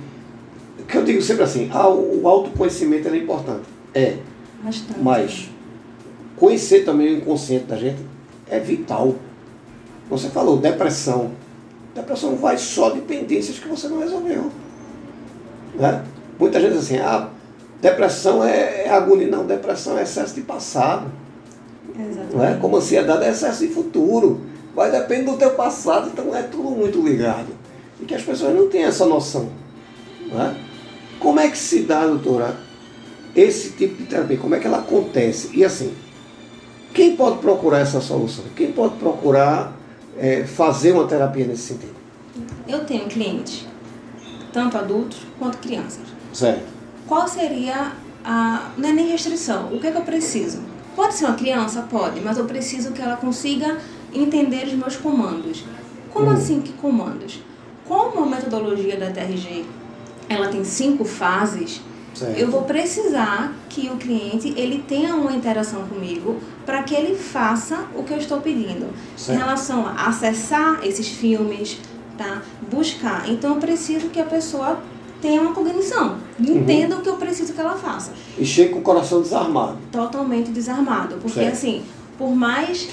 Que 0.88 0.96
eu 0.96 1.04
digo 1.04 1.20
sempre 1.20 1.42
assim, 1.42 1.70
ah, 1.72 1.88
o 1.88 2.26
autoconhecimento 2.28 3.08
é 3.08 3.16
importante. 3.16 3.64
É, 3.94 4.18
Bastante. 4.62 5.00
mas 5.00 5.50
conhecer 6.36 6.84
também 6.84 7.14
o 7.14 7.16
inconsciente 7.18 7.64
da 7.64 7.76
gente 7.76 8.00
é 8.48 8.58
vital. 8.58 9.14
Você 10.08 10.28
falou 10.28 10.56
depressão. 10.58 11.32
Depressão 11.96 12.36
vai 12.36 12.58
só 12.58 12.90
de 12.90 13.00
pendências 13.00 13.58
que 13.58 13.66
você 13.66 13.88
não 13.88 14.00
resolveu. 14.00 14.50
Né? 15.74 16.04
Muita 16.38 16.60
gente 16.60 16.74
diz 16.74 16.84
assim, 16.84 16.98
ah, 16.98 17.30
depressão 17.80 18.44
é, 18.44 18.84
é 18.84 18.90
agonia. 18.90 19.28
Não, 19.28 19.46
depressão 19.46 19.96
é 19.96 20.02
excesso 20.02 20.34
de 20.34 20.42
passado. 20.42 21.10
Exatamente. 21.98 22.36
Não 22.36 22.44
é? 22.44 22.54
Como 22.60 22.76
ansiedade 22.76 23.24
é 23.24 23.30
excesso 23.30 23.66
de 23.66 23.72
futuro. 23.72 24.42
Vai 24.74 24.90
depender 24.90 25.30
do 25.30 25.38
teu 25.38 25.52
passado, 25.52 26.10
então 26.12 26.36
é 26.36 26.42
tudo 26.42 26.68
muito 26.68 27.00
ligado. 27.00 27.48
E 27.98 28.04
que 28.04 28.14
as 28.14 28.22
pessoas 28.22 28.54
não 28.54 28.68
têm 28.68 28.84
essa 28.84 29.06
noção. 29.06 29.48
Não 30.30 30.42
é? 30.42 30.54
Como 31.18 31.40
é 31.40 31.48
que 31.48 31.56
se 31.56 31.80
dá, 31.80 32.06
doutora, 32.06 32.56
esse 33.34 33.70
tipo 33.70 33.94
de 33.96 34.04
terapia? 34.04 34.36
Como 34.36 34.54
é 34.54 34.58
que 34.58 34.66
ela 34.66 34.78
acontece? 34.78 35.50
E 35.54 35.64
assim, 35.64 35.94
quem 36.92 37.16
pode 37.16 37.38
procurar 37.38 37.78
essa 37.78 38.02
solução? 38.02 38.44
Quem 38.54 38.70
pode 38.70 38.96
procurar 38.96 39.75
é, 40.18 40.44
fazer 40.44 40.92
uma 40.92 41.06
terapia 41.06 41.46
nesse 41.46 41.62
sentido? 41.62 41.94
Eu 42.68 42.84
tenho 42.84 43.06
clientes, 43.06 43.66
tanto 44.52 44.76
adultos 44.76 45.18
quanto 45.38 45.58
crianças. 45.58 46.04
Certo. 46.32 46.64
Qual 47.06 47.26
seria 47.28 47.92
a. 48.24 48.70
Não 48.76 48.88
é 48.88 48.92
nem 48.92 49.08
restrição. 49.08 49.72
O 49.72 49.80
que 49.80 49.86
é 49.86 49.90
que 49.92 49.98
eu 49.98 50.02
preciso? 50.02 50.60
Pode 50.94 51.14
ser 51.14 51.26
uma 51.26 51.34
criança? 51.34 51.82
Pode, 51.82 52.20
mas 52.20 52.36
eu 52.38 52.44
preciso 52.46 52.92
que 52.92 53.00
ela 53.00 53.16
consiga 53.16 53.78
entender 54.12 54.66
os 54.66 54.72
meus 54.72 54.96
comandos. 54.96 55.64
Como 56.12 56.26
Hum. 56.26 56.32
assim 56.32 56.60
que 56.60 56.72
comandos? 56.72 57.40
Como 57.86 58.20
a 58.22 58.26
metodologia 58.26 58.96
da 58.98 59.10
TRG 59.10 59.64
ela 60.28 60.48
tem 60.48 60.64
cinco 60.64 61.04
fases, 61.04 61.80
certo. 62.18 62.38
eu 62.38 62.50
vou 62.50 62.62
precisar 62.62 63.52
que 63.68 63.88
o 63.88 63.96
cliente 63.96 64.52
ele 64.56 64.82
tenha 64.86 65.14
uma 65.14 65.32
interação 65.32 65.86
comigo 65.86 66.36
para 66.64 66.82
que 66.82 66.94
ele 66.94 67.14
faça 67.16 67.84
o 67.94 68.02
que 68.02 68.12
eu 68.12 68.18
estou 68.18 68.40
pedindo. 68.40 68.86
Certo. 69.16 69.36
Em 69.36 69.42
relação 69.42 69.86
a 69.86 70.06
acessar 70.08 70.80
esses 70.82 71.08
filmes, 71.08 71.78
tá? 72.16 72.42
Buscar. 72.70 73.28
Então 73.28 73.54
eu 73.54 73.60
preciso 73.60 74.08
que 74.08 74.20
a 74.20 74.24
pessoa 74.24 74.78
tenha 75.20 75.40
uma 75.40 75.52
cognição, 75.52 76.16
Uhum. 76.38 76.56
entenda 76.58 76.96
o 76.96 77.00
que 77.02 77.08
eu 77.08 77.16
preciso 77.16 77.52
que 77.52 77.60
ela 77.60 77.74
faça. 77.74 78.12
E 78.38 78.44
chega 78.44 78.72
com 78.74 78.78
o 78.80 78.82
coração 78.82 79.20
desarmado. 79.22 79.78
Totalmente 79.90 80.50
desarmado, 80.50 81.16
porque 81.16 81.40
Certo. 81.40 81.52
assim, 81.54 81.82
por 82.18 82.34
mais 82.34 82.88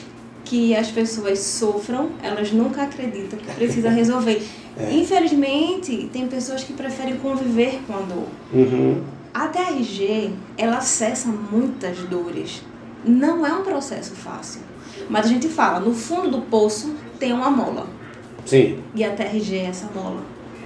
que 0.53 0.75
as 0.75 0.91
pessoas 0.91 1.39
sofram, 1.39 2.11
elas 2.21 2.51
nunca 2.51 2.83
acreditam 2.83 3.39
que 3.39 3.51
precisa 3.55 3.89
resolver. 3.89 4.47
É. 4.77 4.93
Infelizmente, 4.93 6.07
tem 6.13 6.27
pessoas 6.27 6.63
que 6.63 6.73
preferem 6.73 7.17
conviver 7.17 7.81
com 7.87 7.93
a 7.93 8.01
dor. 8.01 8.27
Uhum. 8.53 9.01
A 9.33 9.47
TRG, 9.47 10.29
ela 10.55 10.77
acessa 10.77 11.27
muitas 11.27 11.97
dores. 12.01 12.61
Não 13.03 13.43
é 13.43 13.51
um 13.51 13.63
processo 13.63 14.11
fácil. 14.13 14.61
Mas 15.09 15.25
a 15.25 15.29
gente 15.29 15.49
fala, 15.49 15.79
no 15.79 15.91
fundo 15.91 16.29
do 16.29 16.41
poço 16.41 16.93
tem 17.17 17.33
uma 17.33 17.49
mola. 17.49 17.87
Sim. 18.45 18.77
E 18.93 19.03
a 19.03 19.09
TRG 19.09 19.55
é 19.55 19.65
essa 19.65 19.89
mola. 19.95 20.21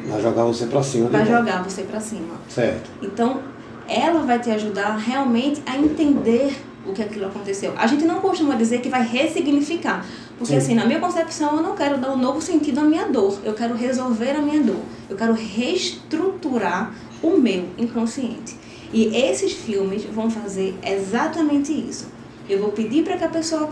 Vai 0.06 0.22
jogar 0.22 0.44
você 0.44 0.65
pra 0.65 0.84
cima. 0.84 1.08
Vai 1.08 1.25
jogar 1.25 1.63
você 1.63 1.84
pra 1.84 2.01
cima. 2.01 2.36
Certo. 2.50 2.89
Então, 3.01 3.39
ela 3.88 4.20
vai 4.24 4.38
te 4.38 4.51
ajudar 4.51 4.98
realmente 4.98 5.63
a 5.65 5.77
entender 5.77 6.53
o 6.88 6.94
que 6.94 7.01
aquilo 7.01 7.25
aconteceu. 7.25 7.74
A 7.77 7.86
gente 7.86 8.06
não 8.06 8.20
costuma 8.20 8.56
dizer 8.56 8.82
que 8.82 8.89
vai 8.89 9.06
ressignificar. 9.06 10.06
Porque, 10.38 10.53
Sim. 10.53 10.58
assim, 10.58 10.75
na 10.75 10.86
minha 10.86 11.00
concepção, 11.00 11.58
eu 11.58 11.63
não 11.63 11.75
quero 11.75 11.98
dar 11.98 12.12
um 12.12 12.17
novo 12.17 12.41
sentido 12.41 12.79
à 12.79 12.84
minha 12.84 13.06
dor. 13.08 13.39
Eu 13.44 13.53
quero 13.53 13.75
resolver 13.75 14.32
a 14.32 14.41
minha 14.41 14.62
dor. 14.62 14.82
Eu 15.10 15.17
quero 15.17 15.34
reestruturar 15.34 16.94
o 17.22 17.38
meu 17.38 17.65
inconsciente. 17.77 18.56
E 18.94 19.15
esses 19.15 19.53
filmes 19.53 20.03
vão 20.06 20.29
fazer 20.29 20.75
exatamente 20.84 21.72
isso. 21.72 22.08
Eu 22.48 22.60
vou 22.62 22.72
pedir 22.72 23.03
para 23.03 23.17
que 23.17 23.24
a 23.24 23.29
pessoa 23.29 23.70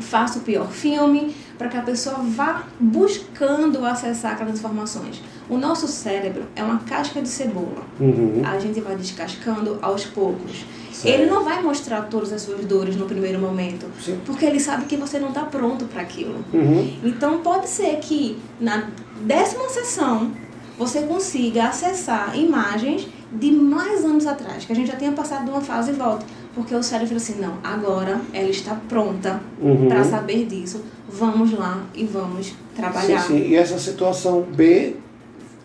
faça 0.00 0.38
o 0.38 0.42
pior 0.42 0.70
filme, 0.70 1.34
para 1.60 1.68
que 1.68 1.76
a 1.76 1.82
pessoa 1.82 2.16
vá 2.20 2.64
buscando 2.80 3.84
acessar 3.84 4.32
aquelas 4.32 4.54
informações. 4.54 5.20
O 5.46 5.58
nosso 5.58 5.86
cérebro 5.86 6.44
é 6.56 6.64
uma 6.64 6.78
casca 6.78 7.20
de 7.20 7.28
cebola. 7.28 7.82
Uhum. 8.00 8.40
A 8.42 8.58
gente 8.58 8.80
vai 8.80 8.96
descascando 8.96 9.78
aos 9.82 10.06
poucos. 10.06 10.64
Certo. 10.90 11.14
Ele 11.20 11.30
não 11.30 11.44
vai 11.44 11.62
mostrar 11.62 12.00
todas 12.08 12.32
as 12.32 12.40
suas 12.40 12.64
dores 12.64 12.96
no 12.96 13.04
primeiro 13.04 13.38
momento, 13.38 13.84
Sim. 14.02 14.18
porque 14.24 14.46
ele 14.46 14.58
sabe 14.58 14.86
que 14.86 14.96
você 14.96 15.18
não 15.18 15.28
está 15.28 15.42
pronto 15.42 15.84
para 15.84 16.00
aquilo. 16.00 16.36
Uhum. 16.50 16.98
Então 17.04 17.40
pode 17.42 17.68
ser 17.68 17.96
que 17.98 18.38
na 18.58 18.88
décima 19.20 19.68
sessão 19.68 20.30
você 20.78 21.02
consiga 21.02 21.64
acessar 21.64 22.38
imagens 22.38 23.06
de 23.30 23.52
mais 23.52 24.02
anos 24.02 24.26
atrás, 24.26 24.64
que 24.64 24.72
a 24.72 24.74
gente 24.74 24.90
já 24.90 24.96
tenha 24.96 25.12
passado 25.12 25.44
de 25.44 25.50
uma 25.50 25.60
fase 25.60 25.90
e 25.90 25.94
volta. 25.94 26.24
Porque 26.54 26.74
o 26.74 26.82
cérebro 26.82 27.16
assim, 27.16 27.40
não, 27.40 27.54
agora 27.62 28.18
ela 28.32 28.48
está 28.48 28.74
pronta 28.88 29.40
Uhum. 29.60 29.88
para 29.88 30.02
saber 30.04 30.46
disso. 30.46 30.82
Vamos 31.12 31.52
lá 31.52 31.82
e 31.94 32.04
vamos 32.04 32.52
trabalhar. 32.76 33.20
Sim, 33.22 33.38
sim. 33.38 33.48
E 33.48 33.56
essa 33.56 33.78
situação 33.78 34.42
B 34.42 34.96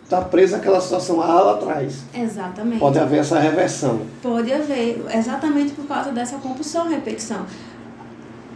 está 0.04 0.20
presa 0.20 0.56
àquela 0.56 0.80
situação 0.80 1.20
A 1.20 1.26
lá 1.40 1.52
atrás. 1.54 2.04
Exatamente. 2.14 2.78
Pode 2.80 2.98
haver 2.98 3.20
essa 3.20 3.38
reversão. 3.38 4.02
Pode 4.22 4.52
haver, 4.52 5.04
exatamente 5.14 5.72
por 5.72 5.86
causa 5.86 6.10
dessa 6.10 6.36
compulsão, 6.38 6.88
repetição. 6.88 7.44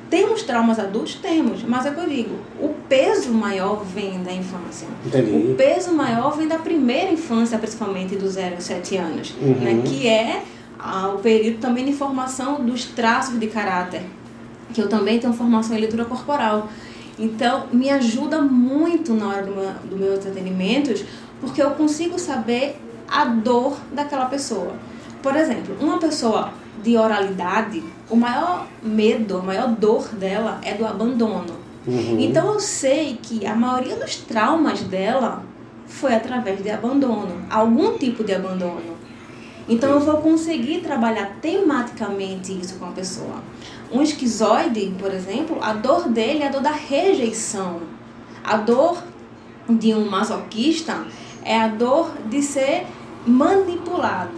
Temos 0.09 0.43
traumas 0.43 0.79
adultos? 0.81 1.15
Temos, 1.15 1.63
mas 1.63 1.87
é 1.87 1.91
o 1.91 1.95
que 1.95 2.01
eu 2.01 2.09
digo, 2.09 2.35
o 2.61 2.71
peso 2.89 3.33
maior 3.33 3.85
vem 3.85 4.21
da 4.25 4.33
infância. 4.33 4.89
Entendi. 5.07 5.53
O 5.53 5.55
peso 5.55 5.93
maior 5.93 6.37
vem 6.37 6.49
da 6.49 6.59
primeira 6.59 7.13
infância, 7.13 7.57
principalmente 7.59 8.17
dos 8.17 8.33
0 8.33 8.57
a 8.57 8.61
7 8.61 8.97
anos, 8.97 9.33
Uhum. 9.41 9.55
né, 9.55 9.83
que 9.85 10.09
é 10.09 10.43
ah, 10.81 11.13
o 11.15 11.19
período 11.19 11.59
também 11.61 11.85
de 11.85 11.93
formação 11.93 12.65
dos 12.65 12.87
traços 12.87 13.39
de 13.39 13.47
caráter, 13.47 14.03
que 14.73 14.81
eu 14.81 14.89
também 14.89 15.19
tenho 15.19 15.33
formação 15.33 15.77
em 15.77 15.81
leitura 15.81 16.05
corporal. 16.05 16.69
Então, 17.19 17.67
me 17.73 17.91
ajuda 17.91 18.41
muito 18.41 19.12
na 19.12 19.29
hora 19.29 19.43
do 19.43 19.55
meu, 19.55 19.71
do 19.91 19.97
meus 19.97 20.27
atendimentos, 20.27 21.05
porque 21.41 21.62
eu 21.62 21.71
consigo 21.73 22.19
saber 22.19 22.81
a 23.09 23.25
dor 23.25 23.77
daquela 23.93 24.27
pessoa. 24.27 24.73
Por 25.23 25.37
exemplo, 25.37 25.77
uma 25.81 25.99
pessoa 25.99 26.53
de 26.83 26.97
oralidade, 26.97 27.83
o 28.09 28.17
maior 28.17 28.67
medo, 28.83 29.39
a 29.39 29.43
maior 29.43 29.69
dor 29.69 30.09
dela 30.09 30.61
é 30.62 30.75
do 30.75 30.87
abandono. 30.87 31.61
Uhum. 31.87 32.19
Então 32.19 32.55
eu 32.55 32.61
sei 32.61 33.19
que 33.23 33.47
a 33.47 33.55
maioria 33.55 33.97
dos 33.97 34.17
traumas 34.17 34.81
dela 34.81 35.43
foi 35.87 36.15
através 36.15 36.62
de 36.62 36.71
abandono, 36.71 37.43
algum 37.50 37.99
tipo 37.99 38.23
de 38.23 38.33
abandono. 38.33 39.00
Então 39.71 39.91
eu 39.91 40.00
vou 40.00 40.17
conseguir 40.17 40.79
trabalhar 40.81 41.37
tematicamente 41.41 42.53
isso 42.61 42.75
com 42.75 42.87
a 42.87 42.91
pessoa. 42.91 43.37
Um 43.93 44.03
esquizoide, 44.03 44.93
por 44.99 45.15
exemplo, 45.15 45.59
a 45.62 45.73
dor 45.73 46.09
dele 46.09 46.43
é 46.43 46.49
a 46.49 46.50
dor 46.50 46.61
da 46.61 46.73
rejeição. 46.73 47.81
A 48.43 48.57
dor 48.57 49.00
de 49.69 49.95
um 49.95 50.11
masoquista 50.11 51.05
é 51.45 51.57
a 51.57 51.69
dor 51.69 52.11
de 52.29 52.43
ser 52.43 52.85
manipulado, 53.25 54.33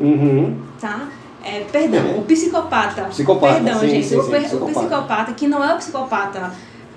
Uhum. 0.00 0.58
tá? 0.80 1.08
É, 1.44 1.60
perdão, 1.60 2.18
o 2.18 2.22
psicopata. 2.24 3.04
Psicopata, 3.04 3.54
Perdão, 3.54 3.80
sim, 3.80 3.88
gente. 3.90 4.06
sim, 4.06 4.16
o, 4.16 4.22
sim, 4.24 4.30
o 4.34 4.40
psicopata. 4.40 4.72
psicopata, 4.80 5.32
que 5.32 5.46
não 5.48 5.62
é 5.62 5.74
o 5.74 5.76
psicopata 5.76 6.52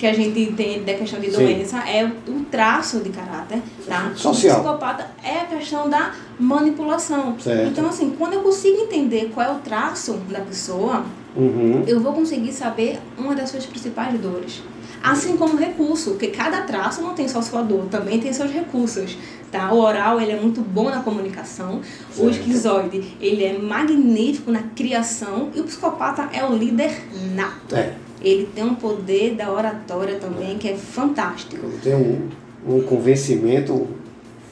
que 0.05 0.09
a 0.11 0.13
gente 0.13 0.39
entende 0.39 0.81
da 0.81 0.93
questão 0.93 1.19
de 1.19 1.31
Sim. 1.31 1.37
doença, 1.37 1.79
é 1.79 2.05
o, 2.05 2.31
o 2.31 2.45
traço 2.45 2.99
de 2.99 3.09
caráter, 3.09 3.59
tá? 3.87 4.11
Social. 4.15 4.57
O 4.59 4.61
psicopata 4.61 5.07
é 5.23 5.39
a 5.39 5.45
questão 5.45 5.89
da 5.89 6.11
manipulação. 6.39 7.35
Certo. 7.39 7.69
Então, 7.69 7.87
assim, 7.87 8.13
quando 8.17 8.33
eu 8.33 8.41
consigo 8.41 8.77
entender 8.81 9.31
qual 9.33 9.47
é 9.47 9.51
o 9.51 9.55
traço 9.59 10.13
da 10.29 10.41
pessoa, 10.41 11.03
Uhum. 11.35 11.83
eu 11.85 11.99
vou 11.99 12.13
conseguir 12.13 12.53
saber 12.53 12.97
uma 13.17 13.35
das 13.35 13.49
suas 13.49 13.65
principais 13.65 14.17
dores. 14.19 14.61
Assim 15.03 15.35
como 15.37 15.57
recurso, 15.57 16.11
porque 16.11 16.27
cada 16.27 16.61
traço 16.61 17.01
não 17.01 17.13
tem 17.13 17.27
só 17.27 17.41
sua 17.41 17.61
dor, 17.61 17.85
também 17.91 18.19
tem 18.19 18.31
seus 18.31 18.49
recursos, 18.51 19.17
tá? 19.51 19.71
O 19.73 19.79
oral, 19.79 20.19
ele 20.21 20.31
é 20.31 20.39
muito 20.39 20.61
bom 20.61 20.89
na 20.89 21.01
comunicação, 21.01 21.81
o 22.11 22.13
Certo. 22.13 22.29
esquizoide, 22.31 23.17
ele 23.19 23.43
é 23.43 23.57
magnífico 23.57 24.49
na 24.51 24.61
criação 24.75 25.49
e 25.53 25.59
o 25.59 25.63
psicopata 25.63 26.29
é 26.31 26.43
o 26.45 26.55
líder 26.55 26.91
nato. 27.35 27.75
É. 27.75 27.93
Ele 28.21 28.47
tem 28.55 28.63
um 28.63 28.75
poder 28.75 29.35
da 29.35 29.51
oratória 29.51 30.15
também 30.15 30.57
que 30.57 30.67
é 30.69 30.75
fantástico. 30.75 31.67
Tem 31.83 31.93
um, 31.95 32.29
um 32.67 32.81
convencimento 32.81 33.87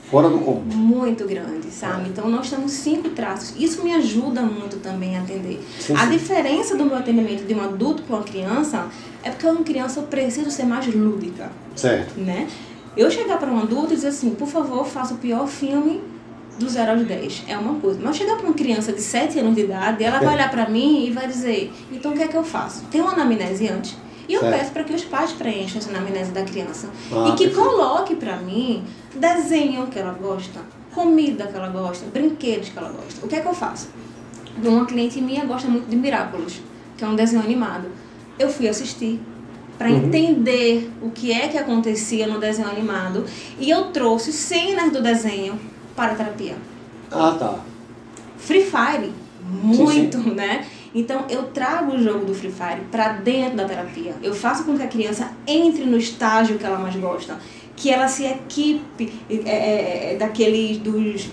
fora 0.09 0.29
do 0.29 0.39
comum. 0.39 0.61
Muito 0.65 1.25
grande, 1.25 1.71
sabe? 1.71 2.09
Então 2.09 2.29
nós 2.29 2.49
temos 2.49 2.71
cinco 2.71 3.09
traços. 3.09 3.55
Isso 3.59 3.83
me 3.83 3.93
ajuda 3.93 4.41
muito 4.41 4.77
também 4.77 5.17
a 5.17 5.21
atender. 5.21 5.59
Sim, 5.79 5.93
A 5.95 6.05
sim. 6.05 6.09
diferença 6.11 6.75
do 6.75 6.85
meu 6.85 6.97
atendimento 6.97 7.45
de 7.47 7.53
um 7.53 7.63
adulto 7.63 8.03
para 8.03 8.17
uma 8.17 8.23
criança 8.23 8.87
é 9.23 9.29
porque 9.31 9.47
uma 9.47 9.63
criança 9.63 10.01
eu 10.01 10.03
preciso 10.03 10.51
ser 10.51 10.65
mais 10.65 10.85
lúdica, 10.93 11.49
Certo. 11.75 12.19
né? 12.19 12.47
Eu 12.95 13.09
chegar 13.09 13.39
para 13.39 13.49
um 13.51 13.59
adulto 13.59 13.93
e 13.93 13.95
dizer 13.95 14.09
assim, 14.09 14.31
por 14.31 14.47
favor, 14.47 14.85
faça 14.85 15.15
o 15.15 15.17
pior 15.17 15.47
filme 15.47 15.99
do 16.57 16.69
0 16.69 16.91
aos 16.91 17.05
10. 17.05 17.43
É 17.47 17.57
uma 17.57 17.79
coisa. 17.79 17.99
Mas 18.01 18.15
chegar 18.15 18.35
para 18.35 18.45
uma 18.45 18.53
criança 18.53 18.91
de 18.91 19.01
7 19.01 19.39
anos 19.39 19.55
de 19.55 19.61
idade, 19.61 20.03
ela 20.03 20.19
vai 20.19 20.35
olhar 20.35 20.49
para 20.49 20.69
mim 20.69 21.05
e 21.05 21.11
vai 21.11 21.27
dizer, 21.27 21.71
então 21.91 22.11
o 22.11 22.15
que 22.15 22.23
é 22.23 22.27
que 22.27 22.37
eu 22.37 22.43
faço? 22.43 22.85
Tem 22.91 23.01
uma 23.01 23.13
anamnese 23.13 23.67
antes? 23.67 23.97
E 24.27 24.33
eu 24.33 24.39
Certo. 24.39 24.57
peço 24.57 24.71
para 24.71 24.83
que 24.83 24.93
os 24.93 25.03
pais 25.03 25.31
preencham 25.33 25.79
essa 25.79 25.89
anamnese 25.89 26.31
da 26.31 26.43
criança. 26.43 26.89
Ah, 27.11 27.29
e 27.29 27.31
que 27.33 27.47
perfeito. 27.47 27.55
coloque 27.55 28.15
para 28.15 28.37
mim 28.37 28.83
desenho 29.15 29.87
que 29.87 29.99
ela 29.99 30.13
gosta, 30.13 30.61
comida 30.93 31.47
que 31.47 31.55
ela 31.55 31.67
gosta, 31.67 32.05
brinquedos 32.05 32.69
que 32.69 32.77
ela 32.77 32.89
gosta. 32.89 33.25
O 33.25 33.27
que 33.27 33.35
é 33.35 33.41
que 33.41 33.47
eu 33.47 33.53
faço? 33.53 33.89
Uma 34.63 34.85
cliente 34.85 35.19
minha 35.19 35.45
gosta 35.45 35.67
muito 35.67 35.89
de 35.89 35.95
Miraculous, 35.95 36.61
que 36.95 37.03
é 37.03 37.07
um 37.07 37.15
desenho 37.15 37.41
animado. 37.41 37.89
Eu 38.39 38.49
fui 38.49 38.67
assistir 38.67 39.19
para 39.77 39.89
uhum. 39.89 40.05
entender 40.05 40.89
o 41.01 41.09
que 41.09 41.31
é 41.31 41.47
que 41.47 41.57
acontecia 41.57 42.27
no 42.27 42.39
desenho 42.39 42.69
animado 42.69 43.25
e 43.59 43.69
eu 43.69 43.85
trouxe 43.85 44.31
cenas 44.31 44.91
do 44.91 45.01
desenho 45.01 45.59
para 45.95 46.13
a 46.13 46.15
terapia. 46.15 46.55
Ah, 47.11 47.35
tá. 47.37 47.59
Free 48.37 48.65
Fire, 48.65 49.11
muito, 49.41 50.17
sim, 50.17 50.23
sim. 50.23 50.31
né? 50.31 50.65
Então 50.95 51.25
eu 51.29 51.43
trago 51.43 51.95
o 51.95 52.01
jogo 52.01 52.25
do 52.25 52.33
Free 52.33 52.51
Fire 52.51 52.81
para 52.91 53.13
dentro 53.13 53.57
da 53.57 53.65
terapia. 53.65 54.15
Eu 54.21 54.33
faço 54.33 54.63
com 54.63 54.77
que 54.77 54.83
a 54.83 54.87
criança 54.87 55.31
entre 55.47 55.85
no 55.85 55.97
estágio 55.97 56.57
que 56.57 56.65
ela 56.65 56.77
mais 56.77 56.95
gosta, 56.95 57.37
que 57.75 57.89
ela 57.89 58.07
se 58.07 58.25
equipe 58.25 59.11
é, 59.29 59.35
é, 59.35 60.13
é 60.13 60.17
daqueles 60.17 60.77
dos 60.77 61.29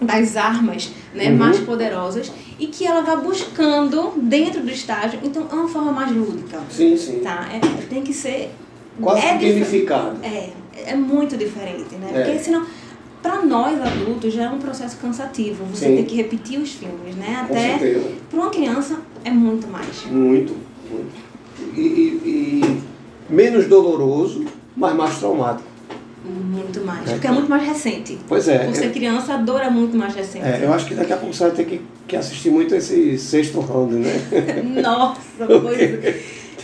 das 0.00 0.36
armas 0.36 0.90
né, 1.12 1.30
uhum. 1.30 1.36
mais 1.36 1.58
poderosas 1.60 2.30
e 2.58 2.66
que 2.66 2.86
ela 2.86 3.02
vá 3.02 3.16
buscando 3.16 4.12
dentro 4.16 4.62
do 4.62 4.70
estágio. 4.70 5.18
Então 5.22 5.46
é 5.50 5.54
uma 5.54 5.68
forma 5.68 5.92
mais 5.92 6.12
lúdica. 6.12 6.60
Sim, 6.70 6.96
sim. 6.96 7.20
Tá? 7.20 7.48
É, 7.52 7.58
tem 7.86 8.02
que 8.02 8.12
ser. 8.12 8.52
Quase 9.00 9.26
é 9.26 9.36
gamificado. 9.36 10.18
É, 10.24 10.50
é 10.86 10.94
muito 10.94 11.36
diferente, 11.36 11.94
né? 11.96 12.10
É. 12.12 12.22
Porque 12.22 12.38
senão, 12.38 12.66
para 13.28 13.42
nós 13.42 13.78
adultos, 13.78 14.32
já 14.32 14.44
é 14.44 14.48
um 14.48 14.58
processo 14.58 14.96
cansativo. 14.96 15.62
Você 15.66 15.84
sim. 15.84 15.96
tem 15.96 16.04
que 16.06 16.16
repetir 16.16 16.58
os 16.58 16.72
filmes, 16.72 17.14
né? 17.14 17.44
Até 17.44 18.00
para 18.30 18.40
uma 18.40 18.48
criança 18.48 18.98
é 19.22 19.30
muito 19.30 19.68
mais. 19.68 20.06
Muito, 20.06 20.56
muito. 20.90 21.28
E, 21.76 21.80
e, 21.80 22.62
e 22.64 22.82
menos 23.28 23.66
doloroso, 23.66 24.46
mas 24.74 24.96
mais 24.96 25.18
traumático. 25.18 25.68
Muito 26.24 26.80
mais, 26.80 27.08
é, 27.08 27.12
porque 27.12 27.26
é 27.26 27.30
muito 27.30 27.50
mais 27.50 27.62
recente. 27.66 28.18
Pois 28.26 28.48
é. 28.48 28.64
Por 28.64 28.74
ser 28.74 28.92
criança, 28.92 29.34
a 29.34 29.36
dor 29.36 29.60
é 29.60 29.70
muito 29.70 29.96
mais 29.96 30.14
recente. 30.14 30.46
É, 30.46 30.64
eu 30.64 30.72
acho 30.72 30.86
que 30.86 30.94
daqui 30.94 31.12
a 31.12 31.16
pouco 31.16 31.34
você 31.34 31.44
vai 31.44 31.52
ter 31.52 31.64
que, 31.66 31.80
que 32.06 32.16
assistir 32.16 32.50
muito 32.50 32.74
esse 32.74 33.18
sexto 33.18 33.60
round, 33.60 33.94
né? 33.94 34.14
Nossa, 34.82 35.20
pois 35.46 36.16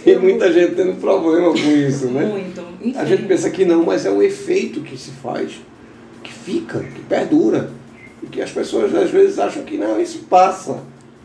Tem 0.02 0.18
muita 0.18 0.52
gente 0.52 0.74
tendo 0.74 0.98
problema 1.00 1.50
com 1.50 1.58
isso, 1.58 2.06
né? 2.06 2.24
Muito. 2.24 2.64
A 2.98 3.04
gente 3.04 3.22
pensa 3.24 3.48
que 3.50 3.64
não, 3.64 3.84
mas 3.84 4.04
é 4.04 4.10
o 4.10 4.22
efeito 4.22 4.80
que 4.80 4.98
se 4.98 5.10
faz, 5.10 5.52
fica, 6.44 6.80
que 6.80 7.00
perdura. 7.02 7.70
E 8.22 8.26
que 8.26 8.40
as 8.40 8.50
pessoas 8.50 8.94
às 8.94 9.10
vezes 9.10 9.38
acham 9.38 9.62
que 9.64 9.76
não, 9.76 10.00
isso 10.00 10.20
passa. 10.30 10.78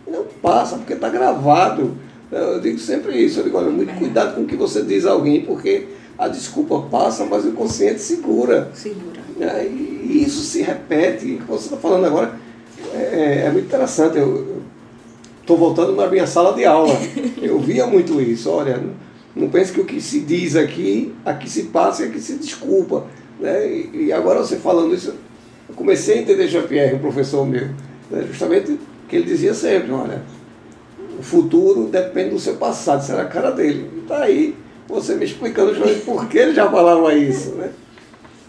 Não 0.08 0.26
passa, 0.42 0.78
porque 0.78 0.94
está 0.94 1.10
gravado. 1.10 1.96
Eu 2.32 2.60
digo 2.60 2.78
sempre 2.80 3.18
isso, 3.18 3.40
eu 3.40 3.44
digo, 3.44 3.58
olha, 3.58 3.70
muito 3.70 3.94
cuidado 3.96 4.36
com 4.36 4.42
o 4.42 4.46
que 4.46 4.56
você 4.56 4.84
diz 4.84 5.06
a 5.06 5.12
alguém, 5.12 5.42
porque 5.42 5.88
a 6.18 6.28
desculpa 6.28 6.82
passa, 6.92 7.26
mas 7.26 7.46
o 7.46 7.50
inconsciente 7.50 8.02
segura. 8.02 8.70
Segura. 8.74 9.20
É, 9.40 9.66
e 9.66 10.24
isso 10.26 10.42
se 10.42 10.62
repete. 10.62 11.36
O 11.36 11.38
que 11.40 11.46
você 11.46 11.66
está 11.66 11.78
falando 11.78 12.06
agora 12.06 12.34
é, 12.94 13.44
é, 13.46 13.52
muito 13.52 13.66
interessante. 13.66 14.18
Eu 14.18 14.62
estou 15.42 15.58
voltando 15.58 15.96
na 15.96 16.08
minha 16.08 16.28
sala 16.28 16.54
de 16.54 16.66
aula. 16.66 16.94
Eu 17.42 17.60
via 17.60 17.88
muito 17.88 18.22
isso. 18.22 18.50
Olha, 18.50 18.84
não 19.36 19.50
pense 19.50 19.72
que 19.72 19.80
o 19.80 19.86
que 19.86 20.02
se 20.02 20.20
diz 20.20 20.56
aqui, 20.56 21.14
aqui 21.26 21.50
se 21.50 21.64
passa 21.64 22.04
e 22.04 22.10
aqui 22.10 22.20
se 22.20 22.36
desculpa. 22.36 23.08
Né? 23.40 23.68
E, 23.68 24.06
e 24.06 24.14
agora 24.14 24.40
você 24.40 24.58
falando 24.58 24.94
isso, 24.94 25.16
eu 25.68 25.76
comecei 25.76 26.20
a 26.20 26.22
entender 26.22 26.48
Jean-Pierre, 26.48 26.96
um 26.96 27.00
professor 27.00 27.46
meu, 27.46 27.68
né? 28.12 28.26
justamente 28.28 28.80
que 29.08 29.16
ele 29.16 29.26
dizia 29.26 29.54
sempre, 29.54 29.92
olha, 29.92 30.22
o 31.18 31.24
futuro 31.24 31.86
depende 31.86 32.32
do 32.32 32.40
seu 32.40 32.56
passado, 32.56 33.04
será 33.04 33.24
a 33.24 33.28
cara 33.28 33.52
dele. 33.52 33.90
Está 34.04 34.24
aí 34.24 34.56
você 34.88 35.16
me 35.16 35.26
explicando 35.26 35.74
por 36.04 36.28
que 36.28 36.38
ele 36.38 36.54
já 36.54 36.70
falava 36.70 37.14
isso. 37.14 37.52
Né? 37.52 37.72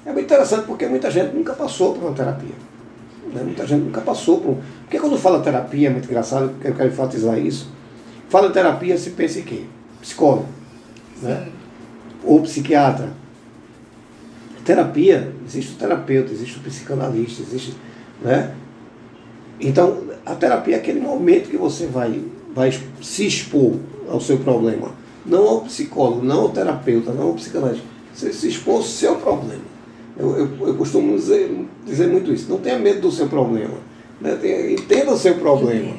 É 0.06 0.12
muito 0.12 0.25
interessante 0.25 0.64
porque 0.66 0.87
muita 0.87 1.11
gente 1.11 1.35
nunca 1.35 1.52
passou 1.52 1.94
por 1.94 2.04
uma 2.04 2.12
terapia. 2.12 2.54
Né? 3.32 3.42
Muita 3.42 3.66
gente 3.66 3.85
nunca 3.85 4.00
passou 4.00 4.40
por. 4.40 4.59
Porque 4.82 4.99
quando 4.99 5.18
fala 5.18 5.40
terapia, 5.40 5.88
é 5.88 5.90
muito 5.90 6.06
engraçado, 6.06 6.52
eu 6.64 6.75
quero 6.75 6.88
enfatizar 6.88 7.38
isso. 7.38 7.70
Fala 8.28 8.50
terapia, 8.50 8.97
se 8.97 9.11
pensa 9.11 9.40
em 9.40 9.42
quê? 9.42 9.64
Psicólogo. 10.00 10.47
Né? 11.20 11.49
Ou 12.25 12.40
psiquiatra. 12.40 13.11
Terapia, 14.71 15.33
existe 15.47 15.73
o 15.73 15.77
terapeuta, 15.77 16.33
existe 16.33 16.59
o 16.59 16.61
psicanalista, 16.61 17.43
existe. 17.43 17.75
Né? 18.23 18.55
Então, 19.61 20.05
a 20.25 20.35
terapia 20.35 20.77
é 20.77 20.79
aquele 20.79 21.00
momento 21.00 21.50
que 21.50 21.57
você 21.57 21.87
vai, 21.87 22.23
vai 22.55 22.73
se 23.03 23.27
expor 23.27 23.75
ao 24.09 24.21
seu 24.21 24.39
problema 24.39 25.00
não 25.25 25.47
ao 25.47 25.61
psicólogo, 25.62 26.23
não 26.25 26.43
ao 26.43 26.49
terapeuta, 26.50 27.12
não 27.12 27.29
ao 27.29 27.35
psicanalista. 27.35 27.85
Você 28.12 28.33
se 28.33 28.49
expor 28.49 28.77
ao 28.77 28.83
seu 28.83 29.17
problema. 29.17 29.62
Eu, 30.19 30.37
eu, 30.37 30.69
eu 30.69 30.75
costumo 30.75 31.17
dizer, 31.17 31.67
dizer 31.87 32.09
muito 32.09 32.33
isso. 32.33 32.50
Não 32.50 32.59
tenha 32.59 32.79
medo 32.79 33.00
do 33.00 33.11
seu 33.11 33.29
problema. 33.29 33.75
Né? 34.21 34.39
Entenda 34.73 35.12
o 35.12 35.19
seu 35.19 35.37
problema. 35.37 35.95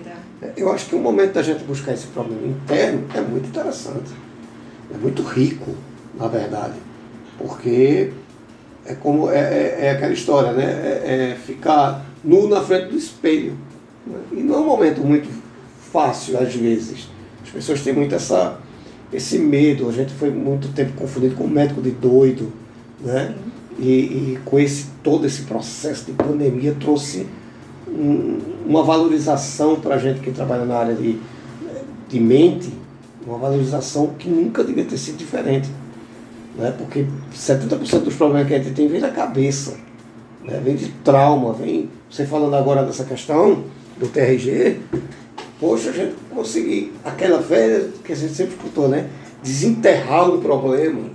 Eu 0.58 0.72
acho 0.72 0.88
que 0.88 0.96
o 0.96 1.00
momento 1.00 1.34
da 1.34 1.42
gente 1.42 1.64
buscar 1.64 1.94
esse 1.94 2.08
problema 2.08 2.46
interno 2.48 3.06
é 3.14 3.22
muito 3.22 3.48
interessante. 3.48 4.12
É 4.94 4.98
muito 4.98 5.22
rico, 5.22 5.72
na 6.20 6.28
verdade. 6.28 6.76
Porque 7.38 8.12
é 8.86 8.94
como 8.96 9.30
é, 9.30 9.40
é, 9.40 9.78
é 9.82 9.92
aquela 9.92 10.14
história, 10.14 10.52
né? 10.54 10.64
É, 10.64 11.32
é, 11.32 11.36
ficar 11.36 12.06
nu 12.24 12.48
na 12.48 12.62
frente 12.62 12.90
do 12.90 12.98
espelho. 12.98 13.58
Né? 14.06 14.20
E 14.32 14.36
não 14.38 14.56
é 14.56 14.58
um 14.60 14.66
momento 14.66 15.02
muito 15.02 15.30
fácil, 15.92 16.38
às 16.40 16.54
vezes. 16.54 17.10
As 17.44 17.50
pessoas 17.50 17.82
têm 17.82 17.94
muito 17.94 18.16
essa 18.16 18.60
esse 19.14 19.38
medo, 19.38 19.90
a 19.90 19.92
gente 19.92 20.14
foi 20.14 20.30
muito 20.30 20.70
tempo 20.70 20.94
confundido 20.94 21.36
com 21.36 21.46
médico 21.46 21.82
de 21.82 21.92
doido, 21.92 22.52
né? 23.02 23.36
E, 23.78 23.90
e, 23.90 24.40
com 24.46 24.58
esse 24.58 24.88
todo 25.04 25.26
esse 25.26 25.42
processo 25.44 26.06
de 26.06 26.14
pandemia 26.14 26.76
trouxe 26.80 27.28
um, 27.88 28.40
uma 28.66 28.84
valorização 28.84 29.80
para 29.80 29.96
a 29.96 29.98
gente 29.98 30.22
que 30.22 30.32
trabalha 30.32 30.66
na 30.66 30.76
área 30.76 30.96
de, 30.96 31.18
de 32.08 32.20
mente, 32.20 32.72
uma 33.26 33.38
valorização 33.38 34.14
que 34.18 34.30
nunca 34.30 34.64
devia 34.64 34.86
ter 34.86 34.98
sido 34.98 35.18
diferente. 35.18 35.70
Né? 36.62 36.72
Porque 36.78 37.08
70% 37.34 38.04
dos 38.04 38.14
problemas 38.14 38.48
que 38.48 38.54
a 38.54 38.60
gente 38.60 38.76
tem 38.76 38.88
vem 38.88 39.02
da 39.02 39.10
cabeça, 39.10 39.78
né? 40.44 40.62
vem 40.64 40.76
de 40.76 40.90
trauma, 41.04 41.54
vem. 41.54 41.90
Você 42.08 42.24
falando 42.24 42.56
agora 42.56 42.86
dessa 42.86 43.04
questão 43.04 43.64
do 43.98 44.08
TRG, 44.08 44.80
poxa, 45.60 45.90
a 45.90 45.94
gente 45.94 46.14
conseguir 46.30 46.94
aquela 47.04 47.40
velha 47.40 47.90
que 48.04 48.14
a 48.14 48.16
gente 48.16 48.36
sempre 48.36 48.54
escutou, 48.56 48.88
né? 48.88 49.10
Desenterrar 49.42 50.30
o 50.30 50.40
problema. 50.40 51.10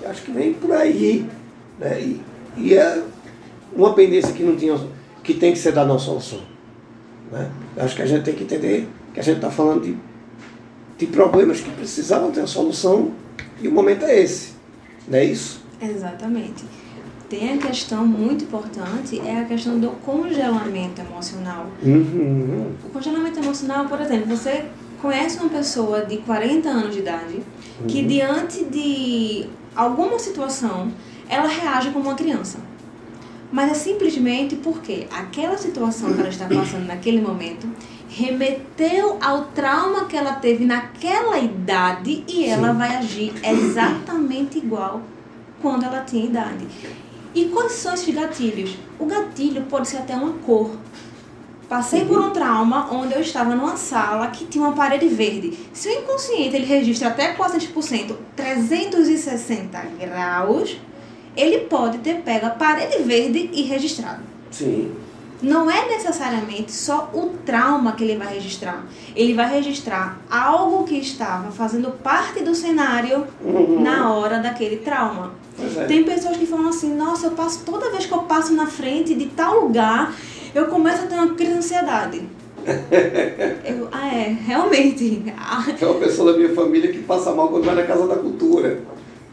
Eu 0.00 0.10
acho 0.10 0.22
que 0.22 0.30
vem 0.30 0.54
por 0.54 0.70
aí. 0.70 1.26
Né? 1.80 2.00
E, 2.00 2.22
e 2.56 2.74
é 2.74 3.02
uma 3.74 3.94
pendência 3.94 4.32
que 4.32 4.44
não 4.44 4.54
tinha, 4.54 4.78
que 5.24 5.34
tem 5.34 5.52
que 5.52 5.58
ser 5.58 5.72
da 5.72 5.84
nossa 5.84 6.04
solução. 6.04 6.40
Né? 7.32 7.50
Eu 7.76 7.84
acho 7.84 7.96
que 7.96 8.02
a 8.02 8.06
gente 8.06 8.22
tem 8.22 8.34
que 8.34 8.44
entender 8.44 8.86
que 9.12 9.18
a 9.18 9.24
gente 9.24 9.36
está 9.36 9.50
falando 9.50 9.82
de, 9.82 9.96
de 10.98 11.06
problemas 11.08 11.60
que 11.60 11.70
precisavam 11.72 12.30
ter 12.30 12.42
a 12.42 12.46
solução 12.46 13.10
e 13.60 13.66
o 13.66 13.72
momento 13.72 14.04
é 14.04 14.20
esse. 14.20 14.57
Não 15.08 15.18
é 15.18 15.24
isso? 15.24 15.60
Exatamente 15.80 16.64
tem 17.28 17.52
a 17.52 17.58
questão 17.58 18.06
muito 18.06 18.44
importante, 18.44 19.20
é 19.20 19.40
a 19.40 19.44
questão 19.44 19.78
do 19.78 19.90
congelamento 20.04 21.00
emocional. 21.00 21.66
Uhum. 21.82 22.72
O 22.84 22.88
congelamento 22.88 23.38
emocional, 23.38 23.84
por 23.84 24.00
exemplo, 24.00 24.34
você 24.34 24.64
conhece 25.00 25.38
uma 25.38 25.50
pessoa 25.50 26.04
de 26.04 26.16
40 26.18 26.68
anos 26.68 26.94
de 26.94 27.00
idade 27.00 27.34
uhum. 27.34 27.86
que 27.86 28.02
diante 28.02 28.64
de 28.64 29.46
alguma 29.76 30.18
situação, 30.18 30.90
ela 31.28 31.46
reage 31.46 31.90
como 31.90 32.08
uma 32.08 32.14
criança. 32.14 32.58
Mas 33.52 33.70
é 33.70 33.74
simplesmente 33.74 34.56
porque 34.56 35.06
aquela 35.10 35.56
situação 35.56 36.12
que 36.12 36.20
ela 36.20 36.28
está 36.28 36.46
passando 36.46 36.86
naquele 36.86 37.20
momento 37.20 37.66
remeteu 38.18 39.16
ao 39.20 39.44
trauma 39.44 40.06
que 40.06 40.16
ela 40.16 40.32
teve 40.32 40.64
naquela 40.64 41.38
idade 41.38 42.24
e 42.26 42.44
ela 42.44 42.72
Sim. 42.72 42.78
vai 42.78 42.96
agir 42.96 43.32
exatamente 43.44 44.58
igual 44.58 45.02
quando 45.62 45.84
ela 45.84 46.02
tinha 46.02 46.24
idade. 46.24 46.66
E 47.32 47.44
quais 47.44 47.72
são 47.72 47.94
esses 47.94 48.12
gatilhos? 48.12 48.76
O 48.98 49.06
gatilho 49.06 49.62
pode 49.70 49.86
ser 49.86 49.98
até 49.98 50.16
uma 50.16 50.32
cor. 50.44 50.72
Passei 51.68 52.04
por 52.04 52.18
um 52.18 52.30
trauma 52.30 52.92
onde 52.92 53.14
eu 53.14 53.20
estava 53.20 53.54
numa 53.54 53.76
sala 53.76 54.26
que 54.28 54.46
tinha 54.46 54.64
uma 54.64 54.72
parede 54.72 55.06
verde. 55.06 55.56
Se 55.72 55.88
o 55.88 55.92
inconsciente 55.92 56.56
ele 56.56 56.64
registra 56.64 57.08
até 57.08 57.36
400%, 57.36 58.16
360 58.34 59.78
graus, 60.00 60.76
ele 61.36 61.58
pode 61.66 61.98
ter 61.98 62.22
pego 62.22 62.46
a 62.46 62.50
parede 62.50 63.02
verde 63.02 63.50
e 63.52 63.62
registrado. 63.62 64.22
Sim. 64.50 64.92
Não 65.40 65.70
é 65.70 65.86
necessariamente 65.88 66.72
só 66.72 67.10
o 67.14 67.30
trauma 67.46 67.92
que 67.92 68.02
ele 68.02 68.16
vai 68.16 68.34
registrar. 68.34 68.84
Ele 69.14 69.34
vai 69.34 69.48
registrar 69.48 70.18
algo 70.28 70.84
que 70.84 70.96
estava 70.96 71.52
fazendo 71.52 71.90
parte 72.02 72.42
do 72.42 72.54
cenário 72.54 73.24
uhum. 73.42 73.80
na 73.80 74.12
hora 74.12 74.40
daquele 74.40 74.78
trauma. 74.78 75.32
É. 75.76 75.84
Tem 75.84 76.04
pessoas 76.04 76.36
que 76.36 76.46
falam 76.46 76.68
assim, 76.68 76.94
nossa, 76.94 77.26
eu 77.26 77.30
passo 77.32 77.64
toda 77.64 77.90
vez 77.90 78.06
que 78.06 78.12
eu 78.12 78.22
passo 78.22 78.52
na 78.52 78.66
frente 78.66 79.14
de 79.14 79.26
tal 79.26 79.60
lugar, 79.60 80.14
eu 80.54 80.66
começo 80.66 81.04
a 81.04 81.06
ter 81.06 81.14
uma 81.14 81.34
crise 81.34 81.52
de 81.52 81.58
ansiedade. 81.58 82.22
eu, 83.64 83.88
ah, 83.92 84.08
é, 84.08 84.36
realmente. 84.44 85.22
É 85.80 85.86
uma 85.86 86.00
pessoa 86.00 86.32
da 86.32 86.38
minha 86.38 86.54
família 86.54 86.90
que 86.90 86.98
passa 86.98 87.32
mal 87.32 87.48
quando 87.48 87.64
vai 87.64 87.74
na 87.74 87.84
Casa 87.84 88.06
da 88.06 88.16
Cultura. 88.16 88.80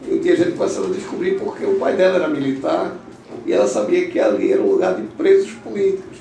E 0.06 0.14
um 0.14 0.20
dia 0.20 0.34
a 0.34 0.36
gente 0.36 0.52
começou 0.52 0.86
a 0.86 0.88
descobrir 0.88 1.38
porque 1.38 1.64
o 1.64 1.74
pai 1.78 1.94
dela 1.96 2.16
era 2.16 2.28
militar 2.28 2.96
e 3.44 3.52
ela 3.52 3.66
sabia 3.66 4.08
que 4.08 4.18
ali 4.18 4.52
era 4.52 4.62
um 4.62 4.72
lugar 4.72 4.94
de 4.94 5.02
presos 5.02 5.52
políticos. 5.52 6.18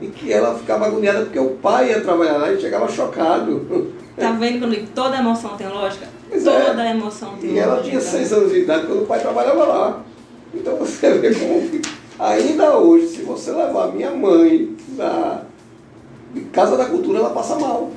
E 0.00 0.06
que 0.06 0.32
ela 0.32 0.58
ficava 0.58 0.86
agoniada 0.86 1.24
porque 1.24 1.38
o 1.38 1.50
pai 1.50 1.90
ia 1.90 2.00
trabalhar 2.00 2.38
lá 2.38 2.52
e 2.52 2.60
chegava 2.60 2.88
chocado. 2.88 3.92
Tá 4.16 4.32
vendo 4.32 4.60
quando 4.60 4.94
toda 4.94 5.18
emoção 5.18 5.56
tem 5.56 5.68
lógica? 5.68 6.08
Pois 6.28 6.44
Toda 6.44 6.82
é. 6.82 6.88
a 6.88 6.94
emoção 6.94 7.34
E 7.42 7.58
ela 7.58 7.82
tinha 7.82 8.00
seis 8.00 8.32
anos 8.32 8.52
de 8.52 8.60
idade 8.60 8.86
quando 8.86 9.02
o 9.02 9.06
pai 9.06 9.20
trabalhava 9.20 9.64
lá. 9.64 10.02
Então 10.54 10.76
você 10.76 11.12
vê 11.18 11.34
como 11.34 11.80
ainda 12.18 12.78
hoje, 12.78 13.08
se 13.08 13.22
você 13.22 13.50
levar 13.50 13.92
minha 13.92 14.10
mãe 14.10 14.74
na 14.96 15.42
de 16.32 16.42
Casa 16.42 16.76
da 16.76 16.86
Cultura, 16.86 17.18
ela 17.18 17.30
passa 17.30 17.56
mal. 17.56 17.90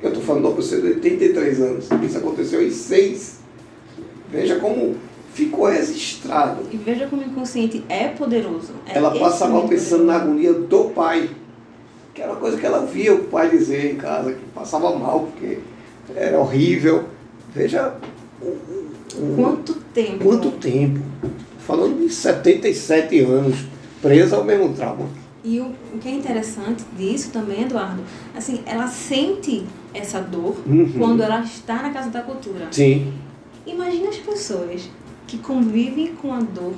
Eu 0.00 0.08
estou 0.10 0.22
falando 0.22 0.42
de 0.42 0.48
uma 0.48 0.56
pessoa 0.56 0.80
de 0.80 0.88
83 0.88 1.60
anos. 1.60 1.88
Isso 2.02 2.18
aconteceu 2.18 2.62
em 2.62 2.70
seis. 2.70 3.40
Veja 4.30 4.56
como 4.56 4.96
ficou 5.34 5.66
registrado. 5.68 6.62
E 6.72 6.76
veja 6.76 7.06
como 7.06 7.20
o 7.22 7.24
inconsciente 7.24 7.84
é 7.88 8.08
poderoso. 8.08 8.72
É 8.86 8.96
Ela 8.96 9.10
passa 9.18 9.46
mal 9.48 9.68
pensando 9.68 10.04
na 10.04 10.16
agonia 10.16 10.52
do 10.54 10.84
pai. 10.90 11.28
Que 12.14 12.22
era 12.22 12.30
uma 12.32 12.40
coisa 12.40 12.56
que 12.56 12.64
ela 12.64 12.86
via 12.86 13.12
o 13.12 13.24
pai 13.24 13.50
dizer 13.50 13.92
em 13.92 13.96
casa, 13.96 14.32
que 14.32 14.44
passava 14.54 14.96
mal, 14.96 15.20
porque 15.32 15.58
era 16.14 16.38
horrível. 16.38 17.04
Veja 17.54 17.94
o- 18.40 19.34
Quanto 19.36 19.74
tempo? 19.92 20.24
quanto 20.24 20.50
tempo. 20.52 21.00
Falando 21.58 21.98
de 21.98 22.12
77 22.12 23.20
anos, 23.20 23.56
presa 24.02 24.36
ao 24.36 24.44
mesmo 24.44 24.72
trauma. 24.74 25.08
E 25.42 25.60
o, 25.60 25.66
o 25.94 25.98
que 26.00 26.08
é 26.08 26.12
interessante 26.12 26.84
disso 26.96 27.30
também, 27.30 27.62
Eduardo, 27.62 28.02
assim, 28.36 28.60
ela 28.66 28.86
sente 28.86 29.64
essa 29.92 30.20
dor 30.20 30.56
Uhum. 30.66 30.92
quando 30.98 31.22
ela 31.22 31.40
está 31.42 31.82
na 31.82 31.90
Casa 31.90 32.10
da 32.10 32.22
Cultura. 32.22 32.68
Sim. 32.70 33.12
Imagina 33.66 34.08
as 34.10 34.16
pessoas 34.16 34.88
que 35.26 35.38
convivem 35.38 36.08
com 36.20 36.32
a 36.32 36.40
dor 36.40 36.74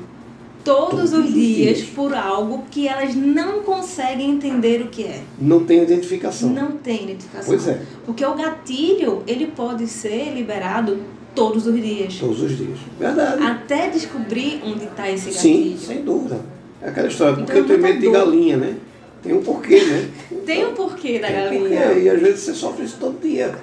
todos 0.64 1.10
Todos 1.10 1.12
os 1.12 1.32
dias 1.32 1.76
dias. 1.78 1.88
por 1.90 2.12
algo 2.12 2.64
que 2.70 2.88
elas 2.88 3.14
não 3.14 3.60
conseguem 3.62 4.32
entender 4.32 4.82
o 4.82 4.88
que 4.88 5.04
é. 5.04 5.20
Não 5.40 5.64
tem 5.64 5.80
identificação. 5.82 6.48
Não 6.50 6.72
tem 6.72 7.04
identificação. 7.04 7.46
Pois 7.46 7.68
é, 7.68 7.80
Porque 8.04 8.24
o 8.24 8.34
gatilho, 8.34 9.22
ele 9.28 9.46
pode 9.46 9.86
ser 9.86 10.32
liberado 10.34 10.98
todos 11.36 11.66
os 11.68 11.80
dias. 11.80 12.16
todos 12.18 12.40
os 12.42 12.56
dias. 12.58 12.78
Verdade. 12.98 13.42
Até 13.44 13.90
descobrir 13.90 14.60
onde 14.64 14.86
está 14.86 15.08
esse 15.08 15.32
Sim, 15.32 15.56
gatilho. 15.58 15.78
sem 15.78 16.02
dúvida. 16.02 16.40
É 16.82 16.88
aquela 16.88 17.06
história, 17.08 17.36
porque 17.36 17.52
Então 17.52 17.56
é 17.58 17.60
eu 17.62 17.66
tenho 17.68 17.82
medo 17.82 17.98
de 18.00 18.04
dor. 18.06 18.12
galinha, 18.12 18.56
né? 18.56 18.76
Tem 19.22 19.32
um 19.34 19.42
porquê, 19.42 19.80
né? 19.84 20.08
Tem 20.44 20.64
o 20.66 20.72
porquê 20.72 21.18
da 21.20 21.28
Tem 21.28 21.36
um 21.36 21.44
galinha. 21.62 21.80
porquê, 21.86 22.00
e 22.00 22.08
às 22.10 22.20
vezes 22.20 22.40
você 22.40 22.54
sofre 22.54 22.84
isso 22.84 22.96
todo 22.98 23.20
dia. 23.20 23.54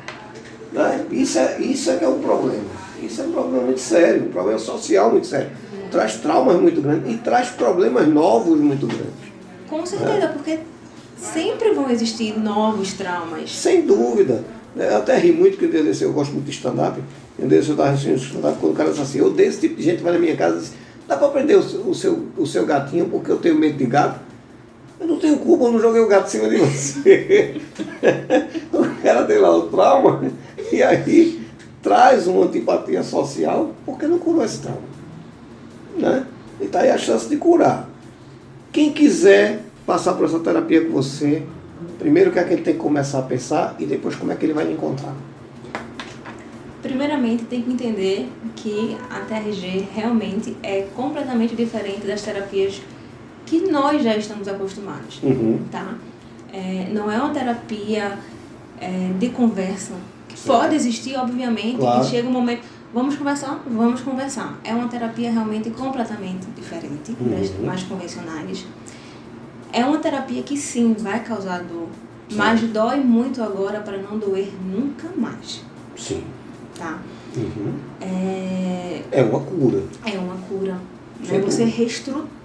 Né? 0.72 1.06
Isso, 1.12 1.38
é, 1.38 1.60
isso 1.62 1.92
é 1.92 1.98
que 1.98 2.06
é 2.06 2.08
um 2.08 2.20
problema. 2.20 2.64
É 3.54 3.56
um 3.56 3.60
problema 3.60 3.66
muito 3.66 3.82
sério, 3.82 4.24
um 4.24 4.32
problema 4.32 4.60
social 4.60 5.12
muito 5.12 5.28
sério. 5.28 5.52
Traz 5.92 6.18
traumas 6.18 6.60
muito 6.60 6.82
grandes 6.82 7.14
e 7.14 7.18
traz 7.18 7.50
problemas 7.50 8.08
novos 8.08 8.60
muito 8.60 8.88
grandes. 8.88 9.32
Com 9.70 9.86
certeza, 9.86 10.28
porque 10.30 10.60
sempre 11.18 11.72
vão 11.72 11.90
existir 11.90 12.38
novos 12.38 12.94
traumas. 12.94 13.52
Sem 13.52 13.86
dúvida. 13.86 14.44
Eu 14.76 14.98
até 14.98 15.18
ri 15.20 15.32
muito 15.32 15.58
que 15.58 15.68
dia 15.68 15.84
desse, 15.84 16.04
eu 16.04 16.12
gosto 16.12 16.32
muito 16.34 16.46
de 16.46 16.52
stand-up. 16.52 17.00
Desse 17.38 17.70
eu 17.70 17.74
estava 17.74 17.92
assistindo 17.92 18.18
stand-up 18.18 18.58
quando 18.60 18.74
o 18.74 18.76
cara 18.76 18.90
disse 18.90 19.02
assim, 19.02 19.20
eu 19.20 19.28
odeio 19.28 19.50
esse 19.50 19.60
tipo 19.60 19.76
de 19.76 19.84
gente 19.84 19.98
que 19.98 20.04
vai 20.04 20.14
na 20.14 20.20
minha 20.20 20.36
casa 20.36 20.58
e 20.58 20.60
diz, 20.62 20.74
dá 21.08 21.16
para 21.16 21.28
prender 21.28 21.58
o, 21.58 21.90
o 21.90 21.94
seu, 21.94 22.28
o 22.36 22.48
seu 22.48 22.66
gatinho 22.66 23.06
porque 23.10 23.32
eu 23.32 23.38
tenho 23.38 23.56
medo 23.56 23.78
de 23.78 23.86
gato? 23.86 24.20
Eu 25.00 25.08
não 25.08 25.20
tenho 25.20 25.38
culpa, 25.38 25.66
eu 25.66 25.74
não 25.74 25.80
joguei 25.80 26.02
o 26.02 26.08
gato 26.08 26.26
em 26.26 26.30
cima 26.30 26.50
de 26.50 26.58
você. 26.58 27.62
o 28.74 29.04
cara 29.04 29.24
tem 29.26 29.38
lá 29.38 29.56
o 29.56 29.64
trauma 29.64 30.24
e 30.72 30.82
aí 30.82 31.43
traz 31.84 32.26
uma 32.26 32.46
antipatia 32.46 33.04
social 33.04 33.72
porque 33.86 34.08
não 34.08 34.18
curou 34.18 34.44
esse 34.44 34.60
trauma. 34.60 34.82
Né? 35.98 36.26
E 36.60 36.66
está 36.66 36.80
aí 36.80 36.90
a 36.90 36.98
chance 36.98 37.30
de 37.30 37.36
curar. 37.38 37.88
Quem 38.72 38.92
quiser 38.92 39.62
passar 39.86 40.14
por 40.14 40.26
essa 40.26 40.40
terapia 40.40 40.86
com 40.86 40.94
você, 40.94 41.44
primeiro 42.00 42.30
o 42.30 42.34
que 42.34 42.40
é 42.40 42.44
que 42.44 42.54
ele 42.54 42.64
tem 42.64 42.74
que 42.74 42.80
começar 42.80 43.20
a 43.20 43.24
pensar 43.24 43.76
e 43.78 43.86
depois 43.86 44.16
como 44.16 44.32
é 44.32 44.36
que 44.36 44.46
ele 44.46 44.54
vai 44.54 44.72
encontrar. 44.72 45.14
Primeiramente, 46.82 47.46
tem 47.46 47.62
que 47.62 47.72
entender 47.72 48.30
que 48.56 48.98
a 49.10 49.20
TRG 49.22 49.88
realmente 49.94 50.58
é 50.62 50.88
completamente 50.96 51.56
diferente 51.56 52.06
das 52.06 52.22
terapias 52.22 52.82
que 53.46 53.72
nós 53.72 54.04
já 54.04 54.18
estamos 54.18 54.48
acostumados. 54.48 55.22
Uhum. 55.24 55.60
Tá? 55.72 55.96
É, 56.52 56.90
não 56.94 57.10
é 57.12 57.18
uma 57.18 57.30
terapia 57.30 58.18
é, 58.82 59.12
de 59.18 59.30
conversa. 59.30 59.94
Pode 60.46 60.76
existir, 60.76 61.16
obviamente, 61.16 61.78
Claro. 61.78 62.04
e 62.04 62.08
chega 62.10 62.28
um 62.28 62.32
momento. 62.32 62.62
Vamos 62.94 63.16
conversar? 63.16 63.64
Vamos 63.68 64.02
conversar. 64.02 64.60
É 64.64 64.74
uma 64.74 64.88
terapia 64.88 65.32
realmente 65.32 65.70
completamente 65.72 66.46
diferente 66.56 67.12
das 67.14 67.50
Uhum. 67.50 67.66
mais 67.66 67.84
convencionais. 67.84 68.66
É 69.72 69.84
uma 69.84 69.98
terapia 69.98 70.44
que 70.44 70.56
sim 70.56 70.94
vai 71.00 71.24
causar 71.24 71.64
dor, 71.64 71.88
mas 72.34 72.62
dói 72.62 72.98
muito 73.00 73.42
agora 73.42 73.80
para 73.80 73.98
não 73.98 74.20
doer 74.20 74.52
nunca 74.64 75.10
mais. 75.18 75.62
Sim. 75.98 76.24
Tá? 76.78 77.00
Uhum. 77.36 77.74
É, 78.00 79.02
É 79.12 79.24
uma 79.24 79.40
cura. 79.40 79.84
é 80.06 80.18
uma 80.20 80.36
cura. 80.48 80.74
Né? 81.20 81.40
Você 81.40 81.64
dúvida. 81.66 81.66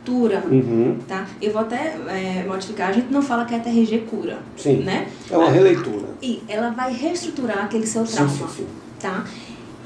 Reestrutura. 0.09 0.43
Uhum. 0.51 0.99
Tá? 1.07 1.27
Eu 1.41 1.53
vou 1.53 1.63
até 1.63 1.97
é, 2.09 2.45
modificar. 2.47 2.91
A 2.91 2.93
gente 2.93 3.13
não 3.13 3.23
fala 3.23 3.45
que 3.45 3.55
a 3.55 3.59
TRG 3.59 4.07
cura. 4.11 4.39
Sim. 4.57 4.79
Né? 4.79 5.09
É 5.31 5.37
uma 5.37 5.51
releitura. 5.51 6.09
E 6.23 6.43
ela 6.49 6.71
vai 6.71 6.93
reestruturar 6.93 7.65
aquele 7.65 7.87
seu 7.87 8.05
trauma. 8.05 8.31
sim, 8.31 8.47
sim. 8.49 8.67
Tá? 8.99 9.25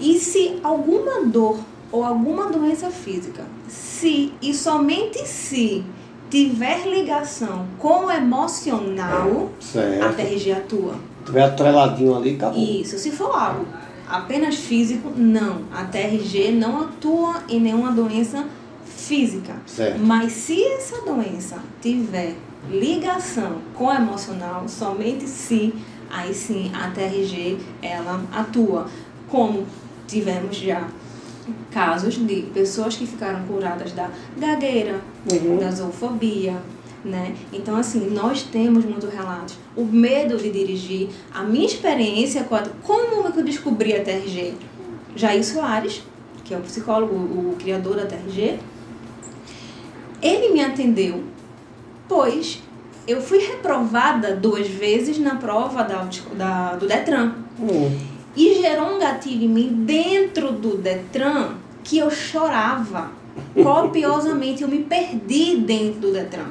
E 0.00 0.18
se 0.18 0.58
alguma 0.62 1.24
dor 1.24 1.58
ou 1.90 2.04
alguma 2.04 2.50
doença 2.50 2.90
física, 2.90 3.44
se 3.68 4.32
e 4.40 4.54
somente 4.54 5.26
se 5.26 5.85
tiver 6.30 6.87
ligação 6.87 7.66
com 7.78 8.06
o 8.06 8.11
emocional, 8.11 9.50
a. 10.00 10.12
TRG 10.12 10.52
atua. 10.52 10.94
Se 10.94 11.26
tiver 11.26 11.44
atreladinho 11.44 12.16
ali, 12.16 12.37
acabou. 12.37 12.58
Isso. 12.58 12.98
Se 12.98 13.11
for 13.11 13.37
algo 13.37 13.66
apenas 14.08 14.56
físico, 14.56 15.12
não. 15.14 15.62
A 15.72 15.85
TRG 15.85 16.52
não 16.52 16.82
atua 16.82 17.42
em 17.48 17.61
nenhuma 17.61 17.92
doença 17.92 18.38
física. 18.38 18.62
Certo. 19.66 19.98
Mas 20.01 20.33
se 20.33 20.62
essa 20.64 21.01
doença 21.03 21.59
tiver 21.81 22.35
ligação 22.70 23.59
com 23.75 23.87
o 23.87 23.92
emocional, 23.92 24.68
somente 24.68 25.27
se, 25.27 25.75
aí 26.11 26.33
sim 26.33 26.70
a 26.75 26.90
TRG 26.90 27.59
ela 27.83 28.22
atua. 28.33 28.87
Como 29.29 29.66
tivemos 30.07 30.57
já 30.57 30.87
casos 31.70 32.14
de 32.14 32.42
pessoas 32.55 32.96
que 32.96 33.07
ficaram 33.07 33.44
curadas 33.46 33.92
da 33.92 34.11
gagueira, 34.38 35.01
Uhum. 35.31 35.59
da 35.59 35.70
zoofobia, 35.70 36.57
né? 37.05 37.35
Então, 37.53 37.77
assim, 37.77 38.11
nós 38.11 38.42
temos 38.42 38.85
muitos 38.85 39.12
relatos. 39.12 39.57
O 39.77 39.85
medo 39.85 40.37
de 40.37 40.51
dirigir, 40.51 41.09
a 41.35 41.42
minha 41.42 41.66
experiência. 41.66 42.44
Como 42.83 43.27
é 43.27 43.33
que 43.33 43.38
eu 43.40 43.44
descobri 43.44 43.94
a 43.94 44.03
TRG? 44.03 44.55
Jair 45.16 45.44
Soares, 45.44 46.03
que 46.44 46.55
é 46.55 46.57
o 46.57 46.61
psicólogo, 46.61 47.14
o 47.14 47.57
criador 47.59 47.96
da 47.96 48.07
TRG, 48.07 48.59
ele 50.22 50.52
me 50.52 50.61
atendeu, 50.64 51.24
pois 52.08 52.62
eu 53.06 53.20
fui 53.20 53.38
reprovada 53.38 54.35
duas 54.37 54.66
vezes 54.68 55.18
na 55.18 55.35
prova 55.35 55.82
da, 55.82 56.06
da- 56.35 56.76
do 56.76 56.87
Detran. 56.87 57.32
Hum. 57.58 57.98
E 58.37 58.54
gerou 58.62 58.94
um 58.94 58.98
gatilho 58.98 59.44
em 59.44 59.48
mim 59.48 59.68
dentro 59.85 60.52
do 60.52 60.76
Detran 60.78 61.54
que 61.85 61.98
eu 61.98 62.11
chorava 62.11 63.11
copiosamente. 63.62 64.62
Eu 64.62 64.68
me 64.68 64.78
perdi 64.85 65.56
dentro 65.56 66.00
do 66.00 66.12
Detran. 66.12 66.46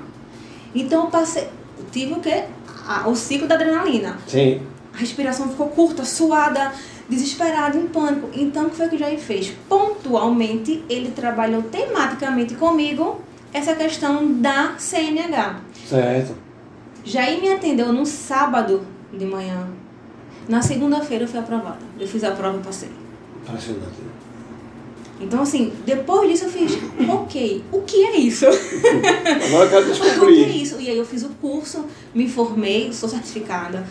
Então 0.76 1.06
eu 1.06 1.10
passei. 1.10 1.44
eu 1.78 1.86
tive 1.92 2.14
o 2.14 2.20
quê? 2.20 2.44
A- 2.88 3.08
o 3.08 3.16
ciclo 3.16 3.48
da 3.48 3.56
adrenalina. 3.56 4.18
Sim. 4.28 4.62
A 4.94 4.98
respiração 4.98 5.48
ficou 5.50 5.70
curta, 5.70 6.04
suada, 6.04 6.74
desesperada, 7.08 7.78
em 7.78 7.88
pânico. 7.88 8.30
Então 8.34 8.66
o 8.66 8.70
que 8.70 8.76
foi 8.76 8.90
que 8.90 8.96
o 8.96 9.00
Jair 9.00 9.20
fez? 9.20 9.54
Pontualmente, 9.70 10.84
ele 10.90 11.12
trabalhou 11.12 11.64
tematicamente 11.64 12.56
comigo 12.56 13.22
essa 13.54 13.76
questão 13.76 14.40
da 14.42 14.76
CNH. 14.78 15.60
Certo. 15.88 16.36
Jair 17.04 17.42
me 17.42 17.50
atendeu 17.52 17.92
no 17.92 18.06
sábado 18.06 18.82
de 19.12 19.26
manhã. 19.26 19.68
Na 20.48 20.62
segunda-feira 20.62 21.24
eu 21.24 21.28
fui 21.28 21.40
aprovada. 21.40 21.80
Eu 22.00 22.08
fiz 22.08 22.24
a 22.24 22.32
prova 22.32 22.58
e 22.60 22.62
passei. 22.64 22.90
Impressionante. 23.44 24.12
Então, 25.20 25.42
assim, 25.44 25.72
depois 25.86 26.28
disso 26.32 26.46
eu 26.46 26.50
fiz, 26.50 26.72
ok, 27.08 27.64
o 27.72 27.82
que 27.82 28.04
é 28.06 28.18
isso? 28.18 28.46
Agora 28.48 29.66
eu 29.66 29.70
quero 29.70 29.82
o 29.92 29.94
que 29.94 30.02
é 30.02 30.04
descobrir. 30.10 30.62
isso? 30.64 30.82
E 30.82 30.90
aí 30.90 30.98
eu 30.98 31.06
fiz 31.06 31.24
o 31.24 31.30
curso, 31.40 31.86
me 32.14 32.28
formei, 32.28 32.92
sou 32.92 33.08
certificada. 33.08 33.86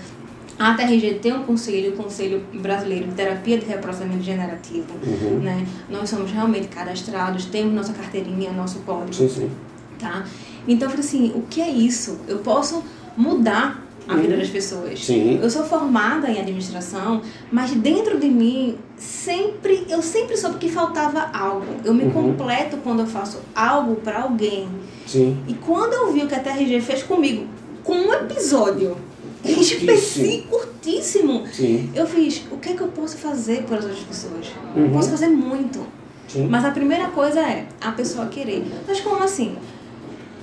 A 0.60 0.74
TRG 0.74 1.20
tem 1.22 1.32
um 1.32 1.42
conselho, 1.44 1.94
o 1.94 1.96
Conselho 1.96 2.42
Brasileiro 2.52 3.06
de 3.06 3.14
Terapia 3.14 3.56
de 3.56 3.64
Reprocessamento 3.64 4.22
Generativo. 4.22 4.88
Uhum. 5.02 5.38
Né? 5.38 5.66
Nós 5.88 6.10
somos 6.10 6.30
realmente 6.30 6.68
cadastrados, 6.68 7.46
temos 7.46 7.72
nossa 7.72 7.94
carteirinha, 7.94 8.52
nosso 8.52 8.80
código. 8.80 9.14
Sim, 9.14 9.28
sim. 9.30 9.50
Tá? 9.98 10.22
Então 10.68 10.86
eu 10.86 10.90
falei 10.90 11.06
assim, 11.06 11.32
o 11.34 11.40
que 11.48 11.62
é 11.62 11.68
isso? 11.70 12.18
Eu 12.28 12.40
posso 12.40 12.84
mudar 13.16 13.82
a 14.06 14.16
vida 14.16 14.34
Uhum. 14.34 14.38
das 14.40 14.50
pessoas. 14.50 15.02
Sim. 15.02 15.38
Eu 15.42 15.48
sou 15.48 15.64
formada 15.64 16.30
em 16.30 16.38
administração, 16.38 17.22
mas 17.50 17.70
dentro 17.70 18.20
de 18.20 18.28
mim 18.28 18.76
sempre 18.98 19.86
eu 19.88 20.02
sempre 20.02 20.36
soube 20.36 20.58
que 20.58 20.68
faltava 20.68 21.30
algo. 21.32 21.64
Eu 21.82 21.94
me 21.94 22.04
Uhum. 22.04 22.10
completo 22.10 22.76
quando 22.84 23.00
eu 23.00 23.06
faço 23.06 23.38
algo 23.54 23.96
para 23.96 24.24
alguém. 24.24 24.68
Sim. 25.06 25.38
E 25.48 25.54
quando 25.54 25.94
eu 25.94 26.12
vi 26.12 26.22
o 26.22 26.26
que 26.28 26.34
a 26.34 26.40
TRG 26.40 26.82
fez 26.82 27.02
comigo, 27.02 27.46
com 27.82 27.94
um 27.94 28.12
episódio 28.12 28.96
Curtíssimo. 29.42 30.60
altíssimo. 30.80 31.46
Sim. 31.52 31.90
Eu 31.94 32.06
fiz, 32.06 32.42
o 32.50 32.56
que 32.56 32.70
é 32.70 32.74
que 32.74 32.80
eu 32.80 32.88
posso 32.88 33.16
fazer 33.18 33.62
pelas 33.64 33.84
outras 33.84 34.02
pessoas? 34.02 34.46
Uhum. 34.74 34.84
Eu 34.84 34.90
posso 34.90 35.10
fazer 35.10 35.28
muito. 35.28 35.86
Sim. 36.28 36.46
Mas 36.48 36.64
a 36.64 36.70
primeira 36.70 37.08
coisa 37.08 37.40
é 37.40 37.66
a 37.80 37.92
pessoa 37.92 38.26
querer. 38.26 38.64
Mas 38.86 39.00
como 39.00 39.22
assim? 39.22 39.56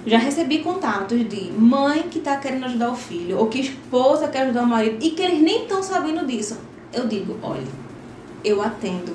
Já 0.06 0.18
recebi 0.18 0.60
contatos 0.60 1.28
de 1.28 1.52
mãe 1.52 2.04
que 2.04 2.20
está 2.20 2.38
querendo 2.38 2.66
ajudar 2.66 2.92
o 2.92 2.96
filho, 2.96 3.38
ou 3.38 3.48
que 3.48 3.60
esposa 3.60 4.28
quer 4.28 4.44
ajudar 4.44 4.64
o 4.64 4.68
marido, 4.68 5.04
e 5.04 5.12
que 5.12 5.22
eles 5.22 5.42
nem 5.42 5.64
estão 5.64 5.84
sabendo 5.84 6.26
disso. 6.26 6.58
Eu 6.94 7.08
digo, 7.08 7.38
olha, 7.42 7.68
eu 8.44 8.62
atendo 8.62 9.14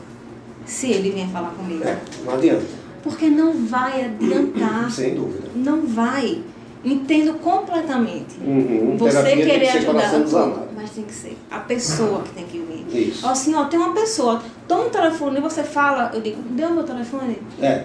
se 0.66 0.90
ele 0.90 1.10
vier 1.10 1.28
falar 1.28 1.50
comigo. 1.50 1.82
É, 1.82 1.98
não 2.24 2.34
adianta. 2.34 2.66
Porque 3.02 3.28
não 3.28 3.66
vai 3.66 4.04
adiantar. 4.04 4.90
Sem 4.90 5.14
dúvida. 5.14 5.48
Não 5.54 5.86
vai. 5.86 6.42
Entendo 6.84 7.34
completamente. 7.34 8.36
Uhum. 8.40 8.96
Você 8.98 9.22
Terapia 9.22 9.46
querer 9.46 9.68
ajudar. 9.68 10.66
Mas 10.74 10.90
tem 10.90 11.04
que 11.04 11.14
ser 11.14 11.38
a 11.50 11.60
pessoa 11.60 12.22
que 12.22 12.30
tem 12.30 12.44
que 12.44 12.58
vir. 12.58 13.08
Isso. 13.08 13.26
Assim, 13.26 13.54
ó, 13.54 13.64
tem 13.66 13.78
uma 13.78 13.94
pessoa, 13.94 14.42
toma 14.66 14.86
o 14.86 14.90
telefone 14.90 15.38
e 15.38 15.40
você 15.40 15.62
fala, 15.62 16.10
eu 16.12 16.20
digo, 16.20 16.42
deu 16.42 16.70
meu 16.70 16.82
telefone? 16.82 17.38
É, 17.60 17.84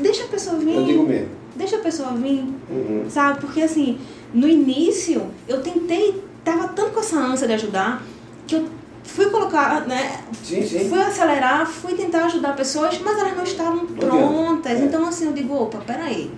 Deixa 0.00 0.24
a 0.24 0.28
pessoa 0.28 0.56
vir. 0.56 0.74
eu 0.74 0.84
digo 0.84 1.02
mesmo. 1.04 1.28
Deixa 1.56 1.76
a 1.76 1.80
pessoa 1.80 2.10
vir. 2.12 2.44
Uhum. 2.70 3.04
Sabe? 3.08 3.40
Porque 3.40 3.62
assim, 3.62 3.98
no 4.32 4.48
início, 4.48 5.26
eu 5.46 5.60
tentei, 5.60 6.22
tava 6.44 6.68
tanto 6.68 6.92
com 6.92 7.00
essa 7.00 7.16
ânsia 7.16 7.46
de 7.46 7.52
ajudar, 7.54 8.02
que 8.46 8.56
eu 8.56 8.64
fui 9.04 9.26
colocar, 9.26 9.86
né? 9.86 10.20
Sim, 10.42 10.66
sim. 10.66 10.88
Fui 10.88 11.00
acelerar, 11.00 11.66
fui 11.66 11.94
tentar 11.94 12.24
ajudar 12.26 12.56
pessoas, 12.56 12.98
mas 13.04 13.18
elas 13.18 13.36
não 13.36 13.44
estavam 13.44 13.86
prontas. 13.86 14.80
É. 14.80 14.84
Então 14.84 15.06
assim, 15.06 15.26
eu 15.26 15.32
digo, 15.32 15.54
opa, 15.54 15.78
peraí. 15.78 16.30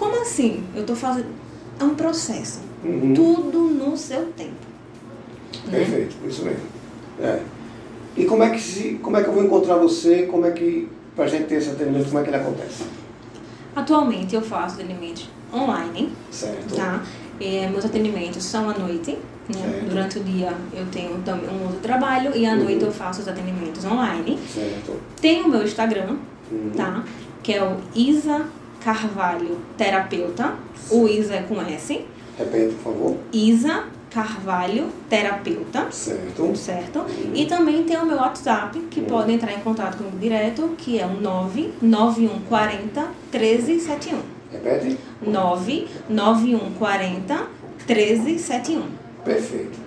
Como 0.00 0.20
assim? 0.22 0.64
Eu 0.74 0.84
tô 0.84 0.96
fazendo. 0.96 1.28
É 1.78 1.84
um 1.84 1.94
processo. 1.94 2.58
Uhum. 2.84 3.12
Tudo 3.14 3.58
no 3.60 3.96
seu 3.96 4.24
tempo. 4.32 4.54
né? 5.66 5.78
Perfeito, 5.78 6.16
isso 6.26 6.42
mesmo. 6.44 6.62
É. 7.20 7.40
E 8.16 8.24
como 8.24 8.42
é 8.42 8.50
que 8.50 8.60
se, 8.60 8.98
como 9.02 9.16
é 9.18 9.22
que 9.22 9.28
eu 9.28 9.34
vou 9.34 9.44
encontrar 9.44 9.76
você? 9.76 10.22
Como 10.22 10.44
é 10.46 10.50
que 10.52 10.88
pra 11.14 11.26
gente 11.28 11.44
ter 11.44 11.56
esse 11.56 11.70
atendimento, 11.70 12.06
como 12.06 12.18
é 12.18 12.22
que 12.22 12.30
ele 12.30 12.36
acontece? 12.38 12.82
Atualmente 13.76 14.34
eu 14.34 14.40
faço 14.42 14.74
atendimentos 14.80 15.28
online, 15.52 16.12
Certo. 16.30 16.74
tá? 16.74 17.02
É, 17.40 17.68
meus 17.68 17.84
atendimentos 17.84 18.42
são 18.42 18.68
à 18.68 18.74
noite. 18.76 19.16
Né? 19.54 19.84
Durante 19.88 20.18
o 20.18 20.24
dia 20.24 20.52
eu 20.72 20.86
tenho 20.92 21.18
também 21.24 21.48
um 21.50 21.62
outro 21.64 21.80
trabalho 21.80 22.34
e 22.36 22.46
à 22.46 22.52
Uhum. 22.54 22.64
noite 22.64 22.84
eu 22.84 22.92
faço 22.92 23.20
os 23.20 23.28
atendimentos 23.28 23.84
online. 23.84 24.38
Certo. 24.52 24.96
Tem 25.20 25.42
o 25.42 25.48
meu 25.48 25.62
Instagram, 25.62 26.16
Uhum. 26.50 26.70
tá? 26.76 27.04
Que 27.42 27.54
é 27.54 27.62
o 27.64 27.76
Isa 27.94 28.46
Carvalho 28.82 29.58
Terapeuta. 29.76 30.54
O 30.90 31.06
Isa 31.08 31.34
é 31.34 31.42
com 31.42 31.60
S. 31.60 32.04
Repete, 32.38 32.74
por 32.76 32.92
favor. 32.92 33.16
Isa 33.32 33.84
Carvalho 34.10 34.86
Terapeuta. 35.08 35.86
Certo. 35.90 36.56
Certo? 36.56 37.04
E 37.34 37.46
também 37.46 37.82
tem 37.84 37.96
o 37.96 38.06
meu 38.06 38.16
WhatsApp, 38.16 38.78
que 38.90 39.00
Uhum. 39.00 39.06
pode 39.06 39.32
entrar 39.32 39.52
em 39.52 39.60
contato 39.60 39.98
comigo 39.98 40.18
direto, 40.18 40.70
que 40.76 40.98
é 40.98 41.06
o 41.06 41.20
99140 41.20 43.06
1371. 43.32 44.18
Repete. 44.50 44.98
99140 45.22 47.46
1371. 47.86 48.82
Perfeito. 49.24 49.78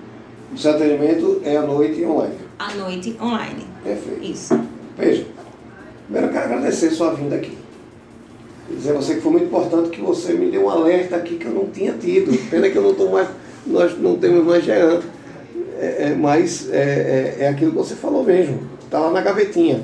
O 0.53 0.57
seu 0.57 0.71
atendimento 0.71 1.41
é 1.43 1.57
à 1.57 1.61
noite 1.63 2.05
online. 2.05 2.35
À 2.59 2.73
noite 2.75 3.17
online. 3.21 3.65
Perfeito. 3.83 4.23
Isso. 4.23 4.57
Veja, 4.97 5.25
primeiro 6.05 6.27
eu 6.27 6.33
quero 6.33 6.45
agradecer 6.45 6.91
sua 6.91 7.13
vinda 7.15 7.35
aqui. 7.35 7.57
Dizer 8.69 8.91
a 8.91 8.93
você 8.93 9.15
que 9.15 9.21
foi 9.21 9.31
muito 9.31 9.45
importante 9.45 9.89
que 9.89 10.01
você 10.01 10.33
me 10.33 10.49
deu 10.49 10.65
um 10.65 10.69
alerta 10.69 11.17
aqui 11.17 11.35
que 11.35 11.45
eu 11.45 11.51
não 11.51 11.67
tinha 11.67 11.93
tido. 11.93 12.31
Pena 12.49 12.69
que 12.69 12.77
eu 12.77 12.81
não 12.81 12.91
estou 12.91 13.11
mais, 13.11 13.27
nós 13.67 13.97
não 13.99 14.15
temos 14.15 14.45
mais 14.45 14.63
gerando. 14.63 15.03
É, 15.79 16.09
é, 16.09 16.15
mas 16.15 16.69
é, 16.71 17.35
é, 17.39 17.43
é 17.43 17.47
aquilo 17.49 17.71
que 17.71 17.77
você 17.77 17.95
falou 17.95 18.23
mesmo. 18.23 18.61
Está 18.83 18.99
lá 18.99 19.11
na 19.11 19.21
gavetinha. 19.21 19.83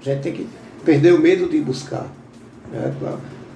A 0.00 0.04
gente 0.04 0.22
tem 0.22 0.32
que 0.32 0.46
perder 0.84 1.12
o 1.12 1.18
medo 1.18 1.48
de 1.48 1.60
buscar. 1.60 2.06
Né? 2.72 2.92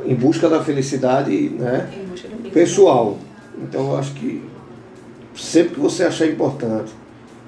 Em 0.04 0.14
busca 0.14 0.48
da 0.48 0.62
felicidade 0.62 1.50
né? 1.50 1.90
Pessoal. 2.52 3.18
Então 3.58 3.90
eu 3.90 3.96
acho 3.96 4.14
que 4.14 4.42
sempre 5.34 5.74
que 5.74 5.80
você 5.80 6.04
achar 6.04 6.26
importante, 6.26 6.92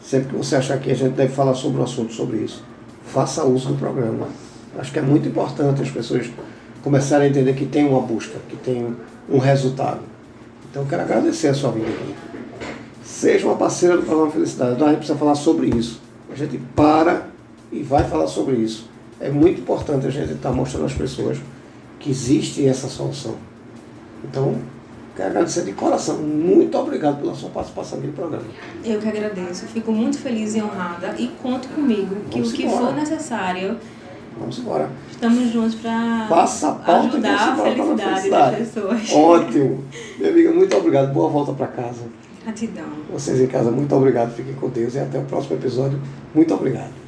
sempre 0.02 0.30
que 0.30 0.36
você 0.36 0.56
achar 0.56 0.78
que 0.78 0.90
a 0.90 0.94
gente 0.94 1.14
deve 1.14 1.32
falar 1.32 1.54
sobre 1.54 1.80
um 1.80 1.84
assunto 1.84 2.12
sobre 2.12 2.38
isso, 2.38 2.64
faça 3.06 3.44
uso 3.44 3.68
do 3.68 3.74
programa. 3.74 4.28
Acho 4.78 4.92
que 4.92 4.98
é 4.98 5.02
muito 5.02 5.28
importante 5.28 5.82
as 5.82 5.90
pessoas 5.90 6.28
começarem 6.86 7.26
a 7.26 7.30
entender 7.30 7.52
que 7.54 7.66
tem 7.66 7.84
uma 7.84 8.00
busca, 8.00 8.38
que 8.48 8.54
tem 8.54 8.94
um 9.28 9.38
resultado. 9.38 10.02
Então 10.70 10.84
eu 10.84 10.88
quero 10.88 11.02
agradecer 11.02 11.48
a 11.48 11.54
sua 11.54 11.72
vinda 11.72 11.88
aqui. 11.88 12.14
Seja 13.02 13.44
uma 13.44 13.56
parceira 13.56 13.96
do 13.96 14.04
programa 14.04 14.30
Felicidade. 14.30 14.76
Então 14.76 14.86
a 14.86 14.90
gente 14.90 14.98
precisa 14.98 15.18
falar 15.18 15.34
sobre 15.34 15.66
isso. 15.76 16.00
A 16.30 16.36
gente 16.36 16.58
para 16.76 17.26
e 17.72 17.82
vai 17.82 18.04
falar 18.04 18.28
sobre 18.28 18.54
isso. 18.54 18.88
É 19.18 19.28
muito 19.28 19.62
importante 19.62 20.06
a 20.06 20.10
gente 20.10 20.34
estar 20.34 20.52
mostrando 20.52 20.86
às 20.86 20.92
pessoas 20.92 21.38
que 21.98 22.08
existe 22.08 22.64
essa 22.64 22.86
solução. 22.86 23.34
Então, 24.22 24.54
quero 25.16 25.30
agradecer 25.30 25.64
de 25.64 25.72
coração. 25.72 26.18
Muito 26.18 26.78
obrigado 26.78 27.20
pela 27.20 27.34
sua 27.34 27.50
participação 27.50 27.98
aqui 27.98 28.06
no 28.06 28.12
programa. 28.12 28.44
Eu 28.84 29.00
que 29.00 29.08
agradeço. 29.08 29.66
Fico 29.66 29.90
muito 29.90 30.18
feliz 30.18 30.54
e 30.54 30.62
honrada 30.62 31.16
e 31.18 31.26
conto 31.42 31.66
comigo 31.70 32.14
que 32.30 32.38
Vamos 32.38 32.52
o 32.52 32.54
que 32.54 32.62
embora. 32.62 32.86
for 32.86 32.94
necessário, 32.94 33.76
Vamos 34.38 34.58
embora. 34.58 34.90
estamos 35.10 35.50
juntos 35.50 35.74
para 35.76 36.28
ajudar 36.28 37.52
a 37.52 37.56
para 37.56 37.70
a 37.70 37.74
felicidade 37.74 37.96
das 37.96 38.10
felicidade. 38.10 38.56
pessoas. 38.56 39.12
Ótimo. 39.12 39.84
Minha 40.18 40.30
amiga, 40.30 40.52
muito 40.52 40.76
obrigado. 40.76 41.12
Boa 41.12 41.28
volta 41.28 41.52
para 41.52 41.66
casa. 41.68 42.02
Gratidão. 42.44 42.84
Vocês 43.12 43.40
em 43.40 43.46
casa, 43.46 43.70
muito 43.70 43.94
obrigado. 43.94 44.34
Fiquem 44.34 44.54
com 44.54 44.68
Deus 44.68 44.94
e 44.94 44.98
até 44.98 45.18
o 45.18 45.24
próximo 45.24 45.56
episódio. 45.56 46.00
Muito 46.34 46.54
obrigado. 46.54 47.05